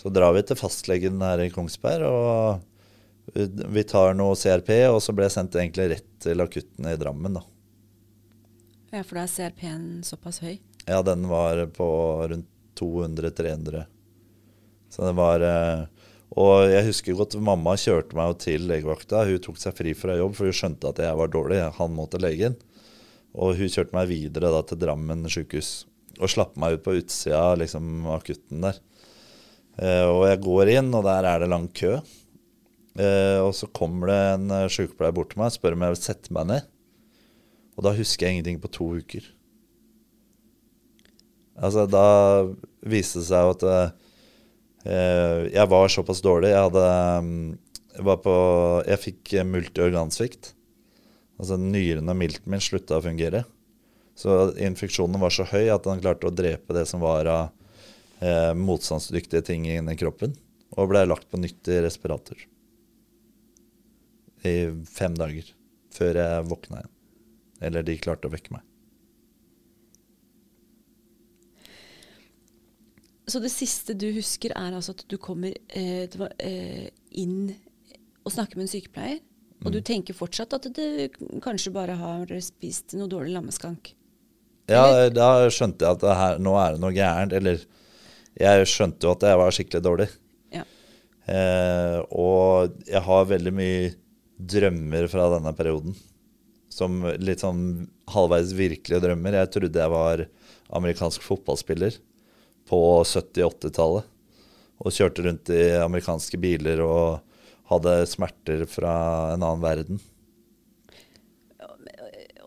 Så 0.00 0.10
drar 0.10 0.32
vi 0.34 0.42
til 0.48 0.58
fastlegen 0.58 1.20
her 1.22 1.44
i 1.44 1.50
Kongsberg, 1.52 2.08
og 2.08 3.36
vi 3.76 3.84
tar 3.86 4.16
noe 4.18 4.34
CRP, 4.38 4.72
og 4.88 4.98
så 5.04 5.14
ble 5.14 5.28
jeg 5.28 5.36
sendt 5.36 5.58
egentlig 5.60 5.90
rett 5.92 6.08
til 6.24 6.42
akutten 6.42 6.88
i 6.88 6.96
Drammen, 6.98 7.36
da. 7.36 7.44
Ja, 8.92 9.04
for 9.04 9.20
da 9.20 9.26
er 9.26 9.32
CRP-en 9.32 9.86
såpass 10.08 10.40
høy? 10.42 10.56
Ja, 10.88 11.02
den 11.06 11.28
var 11.30 11.60
på 11.76 11.86
rundt 12.32 12.48
200-300. 12.80 13.84
Så 14.92 15.04
det 15.06 15.12
var 15.16 15.44
eh, 15.46 15.84
og 16.40 16.70
jeg 16.72 16.86
husker 16.86 17.16
godt 17.16 17.36
mamma 17.44 17.74
kjørte 17.76 18.16
meg 18.16 18.38
til 18.40 18.64
legevakta. 18.70 19.26
Hun 19.28 19.40
tok 19.44 19.58
seg 19.60 19.76
fri 19.76 19.92
fra 19.96 20.16
jobb, 20.16 20.36
for 20.38 20.48
hun 20.48 20.56
skjønte 20.56 20.92
at 20.92 21.00
jeg 21.04 21.18
var 21.18 21.32
dårlig. 21.32 21.60
Han 21.76 21.96
måtte 21.96 22.20
legen. 22.22 22.56
Og 23.32 23.56
hun 23.56 23.70
kjørte 23.72 23.96
meg 23.96 24.10
videre 24.10 24.52
da, 24.52 24.60
til 24.66 24.80
Drammen 24.80 25.24
sykehus. 25.30 25.86
og 26.20 26.28
slapp 26.28 26.58
meg 26.60 26.76
ut 26.76 26.82
på 26.84 26.96
utsida 27.00 27.38
av 27.52 27.58
liksom, 27.62 28.04
akutten 28.12 28.66
der. 28.66 28.80
Eh, 29.80 30.04
og 30.04 30.26
jeg 30.28 30.42
går 30.44 30.74
inn, 30.74 30.90
og 30.92 31.06
der 31.06 31.24
er 31.24 31.40
det 31.40 31.48
lang 31.48 31.70
kø. 31.72 31.96
Eh, 33.00 33.38
og 33.40 33.54
så 33.56 33.68
kommer 33.72 34.10
det 34.10 34.20
en 34.34 34.50
eh, 34.52 34.68
sykepleier 34.72 35.14
bort 35.16 35.32
til 35.32 35.40
meg 35.40 35.48
og 35.48 35.56
spør 35.56 35.76
om 35.78 35.84
jeg 35.86 35.94
vil 35.94 36.02
sette 36.02 36.34
meg 36.36 36.50
ned. 36.50 36.68
Og 37.78 37.86
da 37.86 37.94
husker 37.96 38.26
jeg 38.26 38.36
ingenting 38.36 38.60
på 38.60 38.72
to 38.72 38.90
uker. 39.00 39.24
Altså, 41.56 41.86
da 41.88 42.06
viste 42.88 43.22
det 43.22 43.28
seg 43.30 43.46
jo 43.46 43.54
at 43.56 43.64
eh, 44.84 45.52
jeg 45.54 45.68
var 45.72 45.92
såpass 45.92 46.20
dårlig. 46.24 46.52
Jeg 46.52 46.66
hadde 46.68 46.88
mm, 47.24 47.46
jeg, 47.96 48.04
var 48.08 48.20
på, 48.24 48.34
jeg 48.88 49.04
fikk 49.06 49.34
multiorgansvikt. 49.48 50.52
Altså 51.40 51.58
nyrene 51.58 52.12
og 52.12 52.18
milten 52.18 52.52
min 52.52 52.62
slutta 52.62 52.98
å 52.98 53.04
fungere. 53.04 53.44
Så 54.18 54.52
infeksjonen 54.60 55.20
var 55.22 55.32
så 55.32 55.46
høy 55.48 55.70
at 55.72 55.86
den 55.88 56.02
klarte 56.02 56.28
å 56.28 56.34
drepe 56.34 56.76
det 56.76 56.84
som 56.90 57.02
var 57.02 57.28
av 57.30 57.44
eh, 58.20 58.52
motstandsdyktige 58.58 59.44
ting 59.48 59.68
inni 59.70 59.96
kroppen. 59.98 60.36
Og 60.76 60.90
ble 60.92 61.04
lagt 61.06 61.28
på 61.30 61.40
nytt 61.40 61.68
i 61.68 61.80
respirator. 61.84 62.38
I 64.48 64.56
fem 64.88 65.16
dager. 65.16 65.48
Før 65.92 66.20
jeg 66.20 66.50
våkna 66.50 66.82
igjen. 66.82 66.92
Eller 67.62 67.86
de 67.86 67.98
klarte 68.00 68.28
å 68.28 68.32
vekke 68.32 68.56
meg. 68.56 68.64
Så 73.30 73.40
det 73.40 73.52
siste 73.54 73.94
du 73.94 74.08
husker, 74.16 74.52
er 74.58 74.74
altså 74.74 74.96
at 74.96 75.04
du 75.08 75.14
kommer 75.20 75.54
eh, 75.68 76.10
eh, 76.42 76.88
inn 77.16 77.52
og 78.22 78.34
snakker 78.34 78.58
med 78.58 78.66
en 78.66 78.72
sykepleier, 78.72 79.20
og 79.62 79.72
du 79.74 79.80
tenker 79.84 80.16
fortsatt 80.16 80.54
at 80.58 80.68
du 80.74 80.84
kanskje 81.42 81.72
bare 81.74 81.96
har 81.98 82.30
spist 82.44 82.96
noe 82.98 83.10
dårlig 83.10 83.34
lammeskank? 83.36 83.92
Ja, 84.70 85.08
da 85.10 85.48
skjønte 85.52 85.84
jeg 85.84 85.96
at 85.96 86.04
det 86.04 86.18
her, 86.18 86.38
nå 86.42 86.54
er 86.60 86.74
det 86.74 86.82
noe 86.82 86.94
gærent. 86.94 87.34
Eller 87.36 87.64
jeg 88.38 88.68
skjønte 88.70 89.06
jo 89.06 89.14
at 89.16 89.26
jeg 89.26 89.40
var 89.40 89.56
skikkelig 89.56 89.84
dårlig. 89.84 90.08
Ja. 90.54 90.62
Eh, 91.30 91.98
og 92.10 92.78
jeg 92.88 93.02
har 93.06 93.28
veldig 93.32 93.54
mye 93.56 93.92
drømmer 94.52 95.08
fra 95.12 95.28
denne 95.34 95.52
perioden. 95.58 95.96
Som 96.72 97.02
litt 97.20 97.42
sånn 97.44 97.90
halvveis 98.12 98.54
virkelige 98.56 99.02
drømmer. 99.04 99.42
Jeg 99.42 99.52
trodde 99.56 99.82
jeg 99.82 99.92
var 99.92 100.24
amerikansk 100.72 101.24
fotballspiller 101.26 101.98
på 102.70 102.80
70-80-tallet. 103.04 104.08
Og 104.82 104.94
kjørte 104.94 105.26
rundt 105.26 105.50
i 105.54 105.66
amerikanske 105.78 106.38
biler 106.42 106.80
og 106.82 107.20
hadde 107.72 107.94
smerter 108.10 108.64
fra 108.70 108.94
en 109.34 109.42
annen 109.42 109.62
verden. 109.64 110.00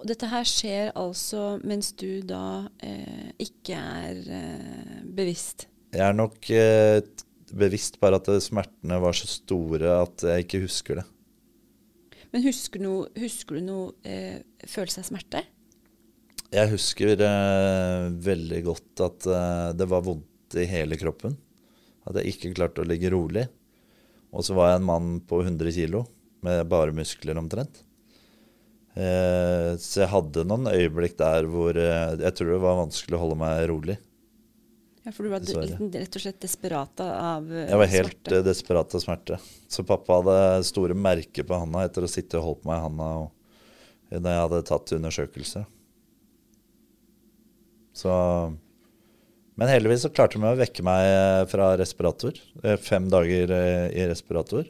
Dette 0.05 0.29
her 0.29 0.45
skjer 0.45 0.91
altså 0.93 1.55
mens 1.65 1.89
du 1.97 2.21
da 2.29 2.67
eh, 2.85 3.31
ikke 3.41 3.77
er 3.79 4.19
eh, 4.21 4.99
bevisst? 5.17 5.65
Jeg 5.95 6.03
er 6.05 6.13
nok 6.13 6.49
eh, 6.53 6.99
bevisst 7.55 7.97
bare 8.01 8.19
at 8.21 8.29
smertene 8.43 8.99
var 9.01 9.17
så 9.17 9.29
store 9.31 9.97
at 10.03 10.25
jeg 10.29 10.45
ikke 10.45 10.61
husker 10.67 11.01
det. 11.01 11.07
Men 12.35 12.43
husker, 12.43 12.81
noe, 12.83 13.07
husker 13.17 13.57
du 13.57 13.65
noe 13.65 13.91
eh, 14.03 14.43
følelse 14.67 15.01
av 15.01 15.09
smerte? 15.09 15.41
Jeg 16.53 16.71
husker 16.71 17.21
eh, 17.23 18.07
veldig 18.27 18.61
godt 18.65 19.03
at 19.05 19.27
eh, 19.31 19.69
det 19.79 19.87
var 19.89 20.03
vondt 20.05 20.57
i 20.59 20.67
hele 20.69 20.99
kroppen. 20.99 21.37
At 22.05 22.19
jeg 22.19 22.35
ikke 22.35 22.53
klarte 22.59 22.83
å 22.83 22.87
ligge 22.87 23.09
rolig. 23.13 23.47
Og 24.35 24.43
så 24.43 24.55
var 24.57 24.73
jeg 24.73 24.81
en 24.81 24.87
mann 24.89 25.11
på 25.23 25.39
100 25.45 25.71
kg 25.71 26.01
med 26.45 26.65
bare 26.69 26.93
muskler 26.95 27.37
omtrent. 27.39 27.81
Eh, 28.95 29.71
så 29.81 30.03
jeg 30.03 30.11
hadde 30.11 30.43
noen 30.47 30.69
øyeblikk 30.71 31.17
der 31.19 31.47
hvor 31.51 31.75
eh, 31.75 32.13
jeg 32.21 32.35
tror 32.37 32.51
det 32.53 32.59
var 32.63 32.77
vanskelig 32.83 33.17
å 33.17 33.21
holde 33.23 33.37
meg 33.41 33.63
rolig. 33.71 33.95
Ja, 35.05 35.11
For 35.13 35.27
du 35.27 35.29
var 35.33 35.43
rett 35.43 36.15
og 36.17 36.23
slett 36.23 36.39
desperat 36.41 37.01
av 37.03 37.43
smerte? 37.45 37.69
Jeg 37.69 37.81
var 37.81 37.91
helt 37.91 38.13
smerte? 38.15 38.35
eh, 38.39 38.45
desperat 38.47 38.95
av 38.97 39.03
smerte. 39.03 39.39
Så 39.71 39.85
pappa 39.87 40.19
hadde 40.21 40.67
store 40.67 40.95
merker 40.97 41.45
på 41.47 41.59
handa 41.61 41.83
etter 41.85 42.07
å 42.07 42.11
sitte 42.11 42.39
og 42.39 42.47
holdt 42.49 42.67
meg 42.69 42.79
i 42.79 42.85
handa 42.87 43.09
og, 43.23 43.31
når 44.15 44.29
jeg 44.31 44.43
hadde 44.45 44.63
tatt 44.69 44.95
undersøkelse. 44.99 45.65
Så 47.95 48.11
Men 49.55 49.71
heldigvis 49.71 50.03
så 50.03 50.11
klarte 50.11 50.39
de 50.39 50.47
å 50.49 50.57
vekke 50.59 50.83
meg 50.83 51.07
eh, 51.07 51.41
fra 51.47 51.71
respirator. 51.79 52.35
Eh, 52.63 52.75
Fem 52.81 53.07
dager 53.11 53.51
eh, 53.55 53.87
i 53.95 54.07
respirator. 54.09 54.67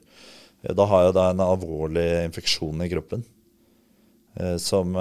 Da 0.65 0.85
har 0.89 1.05
jeg 1.05 1.15
da 1.17 1.29
en 1.31 1.43
alvorlig 1.45 2.05
infeksjon 2.25 2.81
i 2.81 2.89
kroppen. 2.89 3.21
Som 4.59 4.95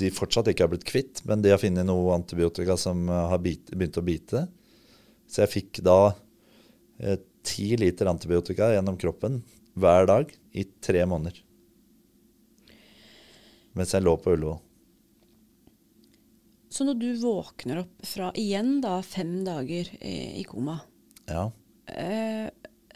de 0.00 0.08
fortsatt 0.16 0.48
ikke 0.50 0.64
har 0.64 0.70
blitt 0.72 0.86
kvitt, 0.88 1.20
men 1.28 1.44
de 1.44 1.52
har 1.52 1.60
funnet 1.60 1.84
noe 1.86 2.14
antibiotika 2.16 2.74
som 2.80 3.04
har 3.12 3.36
begynt 3.42 4.00
å 4.00 4.04
bite. 4.06 4.46
Så 5.28 5.44
jeg 5.44 5.52
fikk 5.52 5.82
da 5.84 6.14
ti 7.44 7.68
liter 7.76 8.08
antibiotika 8.10 8.72
gjennom 8.72 8.96
kroppen 8.98 9.42
hver 9.76 10.08
dag 10.08 10.32
i 10.56 10.64
tre 10.80 11.04
måneder. 11.06 11.36
Mens 13.76 13.92
jeg 13.92 14.08
lå 14.08 14.16
på 14.16 14.32
Ullevål. 14.32 14.58
Så 16.72 16.86
når 16.88 16.96
du 17.02 17.08
våkner 17.20 17.82
opp 17.82 18.06
fra 18.08 18.30
igjen 18.40 18.78
da 18.80 18.96
fem 19.04 19.42
dager 19.44 19.90
eh, 20.00 20.38
i 20.40 20.44
koma, 20.48 20.78
Ja. 21.28 21.50
eh, 21.92 22.46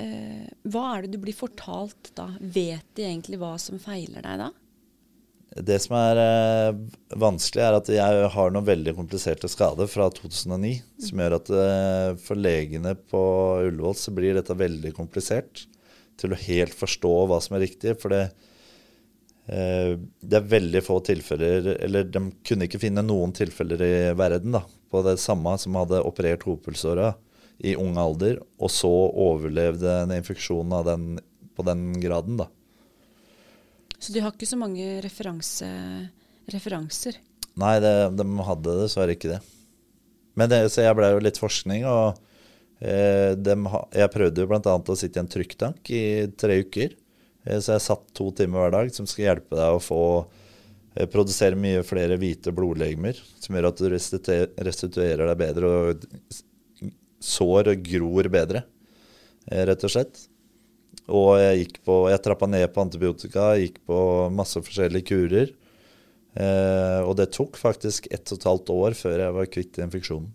eh, 0.00 0.46
hva 0.64 0.84
er 0.96 1.04
det 1.04 1.12
du 1.16 1.18
blir 1.26 1.36
fortalt 1.36 2.14
da? 2.16 2.30
Vet 2.40 2.86
de 2.96 3.04
egentlig 3.10 3.36
hva 3.42 3.54
som 3.60 3.76
feiler 3.82 4.24
deg 4.24 4.40
da? 4.46 4.48
Det 5.56 5.76
som 5.80 5.94
er 5.96 6.18
eh, 6.20 6.78
vanskelig, 7.16 7.62
er 7.64 7.76
at 7.78 7.88
jeg 7.92 8.26
har 8.34 8.50
noen 8.52 8.66
veldig 8.66 8.92
kompliserte 8.96 9.48
skader 9.48 9.88
fra 9.88 10.08
2009, 10.12 10.72
som 11.06 11.22
gjør 11.22 11.36
at 11.38 11.52
eh, 11.54 12.08
for 12.20 12.36
legene 12.40 12.92
på 13.08 13.22
Ullevål 13.68 13.96
så 13.96 14.12
blir 14.16 14.36
dette 14.36 14.56
veldig 14.56 14.92
komplisert 14.96 15.66
til 16.20 16.32
å 16.34 16.40
helt 16.48 16.76
forstå 16.76 17.12
hva 17.30 17.38
som 17.44 17.56
er 17.56 17.64
riktig. 17.68 17.94
For 18.02 18.12
det, 18.12 18.24
det 19.46 20.34
er 20.40 20.48
veldig 20.50 20.80
få 20.82 20.96
tilfeller 21.06 21.68
Eller 21.76 22.08
de 22.10 22.18
kunne 22.42 22.66
ikke 22.66 22.80
finne 22.82 23.04
noen 23.06 23.30
tilfeller 23.30 23.84
i 23.86 23.92
verden 24.18 24.56
da, 24.56 24.64
på 24.90 25.04
det 25.06 25.20
samme 25.22 25.52
som 25.62 25.78
hadde 25.78 26.00
operert 26.02 26.42
hovedpulsåra 26.48 27.12
i 27.58 27.76
ung 27.78 27.96
alder, 27.96 28.40
og 28.60 28.72
så 28.72 28.90
overlevde 28.90 29.92
en 30.02 30.12
infeksjon 30.16 30.74
av 30.76 30.84
den, 30.90 31.06
på 31.56 31.64
den 31.64 31.88
graden. 32.02 32.36
da. 32.40 32.48
Så 33.98 34.12
de 34.12 34.20
har 34.20 34.34
ikke 34.34 34.48
så 34.48 34.58
mange 34.60 34.98
referanse, 35.04 35.68
referanser. 36.52 37.16
Nei, 37.56 37.78
det, 37.80 37.94
de 38.18 38.26
hadde 38.50 38.76
dessverre 38.82 39.16
ikke 39.16 39.32
det. 39.32 39.40
Men 40.36 40.52
det, 40.52 40.60
så 40.72 40.84
jeg 40.84 40.96
ble 40.98 41.14
jo 41.14 41.22
litt 41.24 41.40
forskning, 41.40 41.86
og 41.88 42.18
eh, 42.84 43.32
de, 43.40 43.56
jeg 43.96 44.12
prøvde 44.12 44.44
jo 44.44 44.50
bl.a. 44.50 44.76
å 44.76 44.98
sitte 45.00 45.16
i 45.16 45.24
en 45.24 45.32
trykktank 45.32 45.92
i 45.96 46.04
tre 46.36 46.60
uker. 46.60 46.92
Eh, 47.46 47.60
så 47.62 47.76
jeg 47.76 47.86
satt 47.86 48.10
to 48.16 48.30
timer 48.36 48.64
hver 48.64 48.76
dag, 48.76 48.92
som 48.94 49.08
skal 49.08 49.30
hjelpe 49.30 49.56
deg 49.58 49.76
å 49.76 49.82
få 49.82 50.02
eh, 50.96 51.08
produsere 51.10 51.58
mye 51.58 51.84
flere 51.86 52.18
hvite 52.20 52.54
blodlegemer, 52.54 53.18
som 53.40 53.56
gjør 53.56 53.70
at 53.70 53.82
du 53.82 53.90
restituerer 53.90 55.24
deg 55.24 55.40
bedre 55.40 55.72
og 55.72 56.06
sår 57.26 57.72
og 57.72 57.84
gror 57.86 58.30
bedre, 58.32 58.64
eh, 59.50 59.64
rett 59.68 59.86
og 59.86 59.92
slett. 59.92 60.26
Og 61.06 61.36
jeg 61.38 61.60
gikk 61.60 61.78
på, 61.86 62.00
jeg 62.10 62.22
trappa 62.24 62.48
ned 62.50 62.66
på 62.74 62.82
antibiotika, 62.82 63.52
gikk 63.60 63.78
på 63.86 63.98
masse 64.34 64.58
forskjellige 64.58 65.06
kurer. 65.12 65.52
Eh, 66.36 67.00
og 67.06 67.14
det 67.16 67.30
tok 67.32 67.56
faktisk 67.56 68.08
ett 68.12 68.26
og 68.32 68.40
et 68.40 68.48
halvt 68.48 68.72
år 68.74 68.96
før 68.98 69.22
jeg 69.22 69.36
var 69.38 69.52
kvitt 69.52 69.78
infeksjonen. 69.80 70.32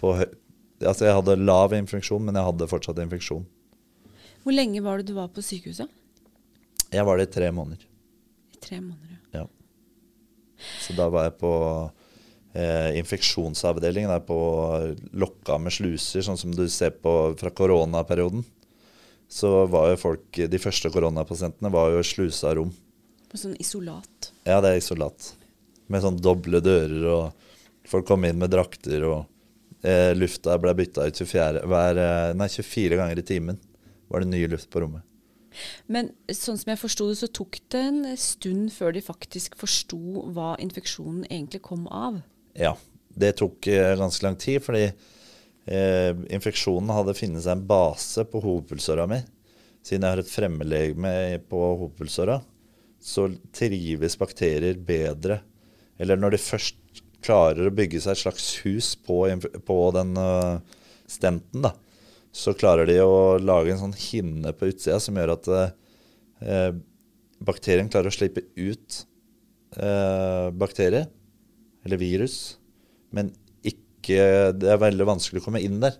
På, 0.00 0.14
altså 0.16 1.08
jeg 1.08 1.16
hadde 1.18 1.40
lav 1.42 1.74
infeksjon, 1.76 2.22
men 2.24 2.38
jeg 2.38 2.46
hadde 2.46 2.70
fortsatt 2.70 3.02
infeksjon. 3.02 3.44
Hvor 4.44 4.54
lenge 4.56 4.82
var 4.84 5.00
det 5.00 5.10
du 5.10 5.14
var 5.16 5.28
på 5.34 5.42
sykehuset? 5.44 5.88
Jeg 6.90 7.06
var 7.06 7.20
det 7.20 7.28
i 7.28 7.32
tre 7.34 7.50
måneder. 7.54 7.84
I 8.54 8.60
tre 8.64 8.80
måneder. 8.80 9.18
ja. 9.32 9.40
Ja. 9.40 9.46
Så 10.80 10.92
da 10.92 11.06
var 11.08 11.24
jeg 11.24 11.38
på 11.40 11.50
eh, 12.52 12.98
infeksjonsavdelingen, 13.00 14.10
der 14.12 14.20
på 14.26 14.36
lokka 15.16 15.56
med 15.62 15.72
sluser, 15.72 16.24
sånn 16.26 16.36
som 16.40 16.52
du 16.52 16.66
ser 16.68 16.92
på 17.00 17.14
fra 17.40 17.52
koronaperioden. 17.56 18.42
Så 19.30 19.64
var 19.70 19.92
jo 19.92 20.00
folk, 20.02 20.40
de 20.52 20.60
første 20.60 20.90
koronapasientene 20.92 21.70
var 21.72 21.94
jo 21.94 22.02
slusa 22.04 22.52
rom. 22.58 22.72
På 23.30 23.38
sånn 23.38 23.54
isolat. 23.62 24.32
Ja, 24.44 24.58
det 24.60 24.74
er 24.74 24.80
isolat. 24.82 25.30
Med 25.90 26.02
sånn 26.04 26.18
doble 26.20 26.60
dører, 26.60 27.06
og 27.08 27.88
folk 27.88 28.08
kom 28.10 28.26
inn 28.26 28.40
med 28.42 28.50
drakter, 28.52 29.06
og 29.06 29.86
eh, 29.86 30.10
lufta 30.18 30.58
ble 30.60 30.74
bytta 30.82 31.06
ut 31.08 31.22
24, 31.22 31.64
hver, 31.70 32.02
eh, 32.04 32.32
nei, 32.36 32.50
24 32.50 32.98
ganger 33.00 33.22
i 33.22 33.26
timen. 33.32 33.60
Var 34.10 34.24
det 34.24 34.32
nye 34.32 34.50
luft 34.50 34.70
på 34.72 34.82
rommet. 34.82 35.06
Men 35.90 36.12
sånn 36.30 36.58
som 36.60 36.70
jeg 36.70 36.80
forsto 36.80 37.08
det, 37.10 37.16
så 37.20 37.28
tok 37.34 37.58
det 37.72 37.80
en 37.88 38.02
stund 38.20 38.70
før 38.74 38.94
de 38.94 39.02
faktisk 39.02 39.56
forsto 39.58 39.98
hva 40.34 40.52
infeksjonen 40.62 41.24
egentlig 41.26 41.62
kom 41.66 41.88
av. 41.90 42.20
Ja, 42.58 42.76
det 43.18 43.36
tok 43.40 43.66
eh, 43.70 43.96
ganske 43.98 44.26
lang 44.26 44.38
tid, 44.40 44.62
fordi 44.62 44.86
eh, 44.86 46.12
infeksjonen 46.30 46.92
hadde 46.94 47.16
funnet 47.18 47.44
seg 47.44 47.58
en 47.58 47.66
base 47.70 48.24
på 48.30 48.42
hovedpulsåra 48.44 49.08
mi. 49.10 49.20
Siden 49.86 50.06
jeg 50.06 50.14
har 50.14 50.22
et 50.22 50.30
fremmedlegeme 50.30 51.12
på 51.50 51.60
hovedpulsåra, 51.82 52.40
så 53.00 53.30
trives 53.56 54.18
bakterier 54.20 54.76
bedre. 54.76 55.40
Eller 56.00 56.20
når 56.20 56.36
de 56.36 56.42
først 56.42 57.02
klarer 57.24 57.68
å 57.68 57.74
bygge 57.74 58.00
seg 58.00 58.14
et 58.14 58.22
slags 58.22 58.50
hus 58.64 58.94
på, 59.04 59.22
på 59.66 59.78
den 59.96 60.14
uh, 60.16 60.60
stenten, 61.08 61.64
da, 61.64 61.74
så 62.32 62.54
klarer 62.54 62.86
de 62.86 62.98
å 63.02 63.38
lage 63.42 63.72
en 63.74 63.80
sånn 63.80 63.96
hinne 63.98 64.52
på 64.56 64.68
utsida 64.70 65.00
som 65.02 65.16
gjør 65.18 65.32
at 65.34 65.48
eh, 65.50 66.74
bakterien 67.42 67.90
klarer 67.90 68.12
å 68.12 68.14
slippe 68.14 68.44
ut 68.54 69.00
eh, 69.76 70.50
bakterie, 70.54 71.06
eller 71.84 72.00
virus, 72.00 72.58
men 73.10 73.32
ikke 73.64 74.52
Det 74.56 74.68
er 74.72 74.78
veldig 74.80 75.04
vanskelig 75.08 75.42
å 75.42 75.44
komme 75.44 75.60
inn 75.64 75.80
der 75.82 75.98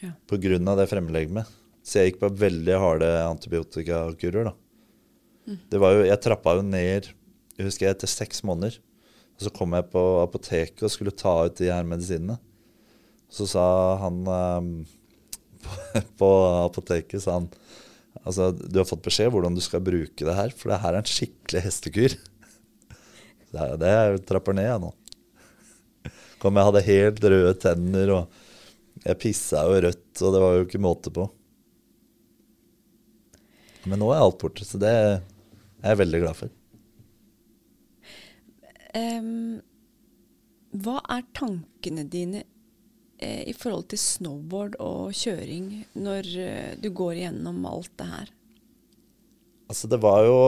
Ja. 0.00 0.12
av 0.70 0.78
det 0.78 0.86
fremmedlegemet. 0.88 1.48
Så 1.84 1.98
jeg 1.98 2.12
gikk 2.12 2.20
på 2.22 2.30
veldig 2.38 2.76
harde 2.80 3.08
antibiotikakurer, 3.26 4.46
da. 4.48 4.54
Det 5.70 5.80
var 5.82 5.96
jo, 5.96 6.04
jeg 6.06 6.22
trappa 6.22 6.54
jo 6.56 6.62
ned 6.62 7.10
jeg 7.60 7.66
husker 7.66 7.86
jeg, 7.86 7.96
etter 7.96 8.08
seks 8.08 8.40
måneder. 8.46 8.78
Og 9.36 9.44
så 9.44 9.52
kom 9.52 9.74
jeg 9.76 9.90
på 9.92 10.02
apoteket 10.22 10.84
og 10.86 10.92
skulle 10.92 11.12
ta 11.12 11.34
ut 11.44 11.58
de 11.60 11.68
her 11.68 11.84
medisinene. 11.84 12.38
Så 13.30 13.46
sa 13.50 13.64
han 14.02 14.20
eh, 14.36 16.04
på, 16.18 16.30
apoteket 16.66 17.22
sa 17.22 17.38
han, 17.38 17.48
altså, 18.22 18.50
Du 18.52 18.80
har 18.80 18.88
fått 18.88 19.06
beskjed 19.06 19.30
hvordan 19.32 19.56
du 19.56 19.62
skal 19.64 19.84
bruke 19.84 20.26
det 20.26 20.36
her, 20.36 20.54
for 20.54 20.72
det 20.72 20.82
her 20.82 20.96
er 20.96 21.02
en 21.04 21.14
skikkelig 21.14 21.64
hestekur. 21.68 22.18
Det, 23.50 23.64
det 23.82 23.92
trapper 24.28 24.54
ned, 24.54 24.68
jeg 24.68 24.78
nå. 24.78 24.92
Kom, 26.38 26.54
jeg 26.54 26.68
hadde 26.68 26.82
helt 26.86 27.24
røde 27.32 27.54
tenner, 27.58 28.12
og 28.14 29.02
jeg 29.02 29.18
pissa 29.18 29.64
jo 29.66 29.80
rødt, 29.82 30.22
og 30.22 30.36
det 30.36 30.42
var 30.44 30.54
jo 30.54 30.66
ikke 30.68 30.80
måte 30.84 31.10
på. 31.10 31.24
Men 33.90 33.98
nå 34.02 34.12
er 34.14 34.22
alt 34.22 34.38
borte, 34.38 34.62
så 34.68 34.78
det 34.78 34.92
er 34.92 35.18
jeg 35.82 36.00
veldig 36.04 36.20
glad 36.22 36.38
for. 36.38 36.54
Um, 38.94 39.58
hva 40.70 41.00
er 41.10 41.26
tankene 41.36 42.06
dine 42.10 42.44
eh, 43.22 43.44
i 43.50 43.54
forhold 43.56 43.88
til 43.92 44.00
snowboard 44.02 44.76
og 44.82 45.14
kjøring 45.16 45.70
når 45.98 46.28
eh, 46.40 46.74
du 46.80 46.90
går 46.94 47.20
igjennom 47.20 47.62
alt 47.70 47.92
det 48.00 48.08
her? 48.10 48.34
Altså, 49.70 49.90
det 49.90 50.00
var 50.02 50.24
jo 50.26 50.38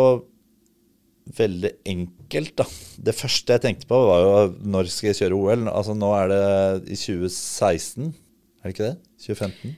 veldig 1.39 1.71
enkelt, 1.87 2.57
da. 2.59 2.67
Det 2.99 3.15
første 3.15 3.55
jeg 3.55 3.63
tenkte 3.63 3.89
på, 3.91 4.01
var 4.09 4.25
jo 4.25 4.33
når 4.67 4.91
skal 4.91 5.13
jeg 5.13 5.21
kjøre 5.23 5.39
OL? 5.39 5.69
Altså, 5.71 5.95
nå 5.95 6.11
er 6.19 6.33
det 6.33 6.43
i 6.91 6.99
2016, 6.99 8.11
er 8.11 8.67
det 8.67 8.75
ikke 8.75 8.89
det? 8.89 8.97
2015? 9.23 9.77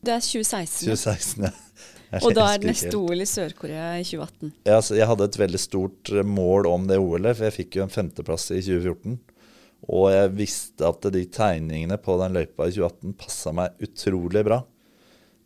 Det 0.00 0.14
er 0.16 0.22
2016, 0.24 0.88
ja. 0.88 0.96
2016, 0.96 1.44
ja. 1.46 1.54
Og 2.26 2.34
da 2.34 2.48
er 2.50 2.64
neste. 2.66 2.90
OL 2.98 3.22
i 3.22 3.26
Sør-Korea 3.28 3.92
i 4.00 4.02
2018. 4.02 4.50
Ja, 4.66 4.80
jeg 4.98 5.06
hadde 5.06 5.28
et 5.30 5.36
veldig 5.38 5.60
stort 5.62 6.10
eh, 6.10 6.26
mål 6.26 6.66
om 6.66 6.88
det 6.90 6.98
OL-et, 6.98 7.36
for 7.38 7.46
jeg 7.46 7.56
fikk 7.60 7.78
jo 7.78 7.84
en 7.86 7.92
femteplass 7.92 8.48
i 8.50 8.58
2014. 8.66 9.20
Og 9.90 10.10
jeg 10.12 10.34
visste 10.38 10.86
at 10.86 11.08
de 11.14 11.24
tegningene 11.34 11.98
på 12.00 12.14
den 12.20 12.36
løypa 12.36 12.68
i 12.68 12.74
2018 12.76 13.16
passa 13.18 13.52
meg 13.56 13.82
utrolig 13.82 14.44
bra 14.46 14.60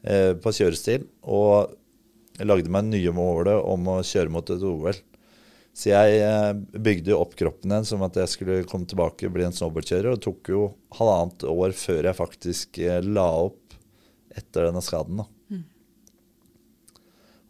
eh, 0.05 0.35
på 0.37 0.53
kjørestil. 0.53 1.07
Og 1.25 1.73
jeg 2.37 2.51
lagde 2.51 2.73
meg 2.73 2.91
nye 2.91 3.15
målet 3.17 3.57
om 3.57 3.91
å 3.95 3.99
kjøre 4.05 4.33
mot 4.35 4.53
et 4.53 4.65
OL. 4.69 5.01
Så 5.75 5.91
jeg 5.91 6.19
eh, 6.23 6.51
bygde 6.77 7.15
jo 7.15 7.23
opp 7.25 7.33
kroppen 7.41 7.73
igjen 7.73 7.89
som 7.89 8.05
at 8.07 8.21
jeg 8.21 8.35
skulle 8.35 8.63
komme 8.69 8.89
tilbake 8.91 9.27
og 9.27 9.37
bli 9.37 9.47
en 9.49 9.57
snowboardkjører. 9.57 10.13
Og 10.13 10.21
det 10.21 10.27
tok 10.29 10.53
jo 10.53 10.67
halvannet 11.01 11.47
år 11.49 11.77
før 11.79 12.11
jeg 12.11 12.21
faktisk 12.21 12.83
eh, 12.85 13.01
la 13.05 13.31
opp 13.47 13.79
etter 14.35 14.69
denne 14.69 14.85
skaden. 14.85 15.23
da. 15.23 15.31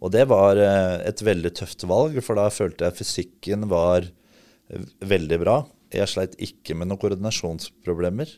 Og 0.05 0.13
det 0.13 0.27
var 0.29 0.59
eh, 0.61 0.99
et 1.09 1.23
veldig 1.25 1.53
tøft 1.57 1.87
valg, 1.89 2.19
for 2.25 2.37
da 2.37 2.51
følte 2.53 2.89
jeg 2.89 2.99
fysikken 2.99 3.69
var 3.71 4.05
eh, 4.05 4.85
veldig 5.01 5.39
bra. 5.41 5.57
Jeg 5.95 6.11
sleit 6.11 6.35
ikke 6.43 6.75
med 6.79 6.87
noen 6.91 7.01
koordinasjonsproblemer. 7.03 8.29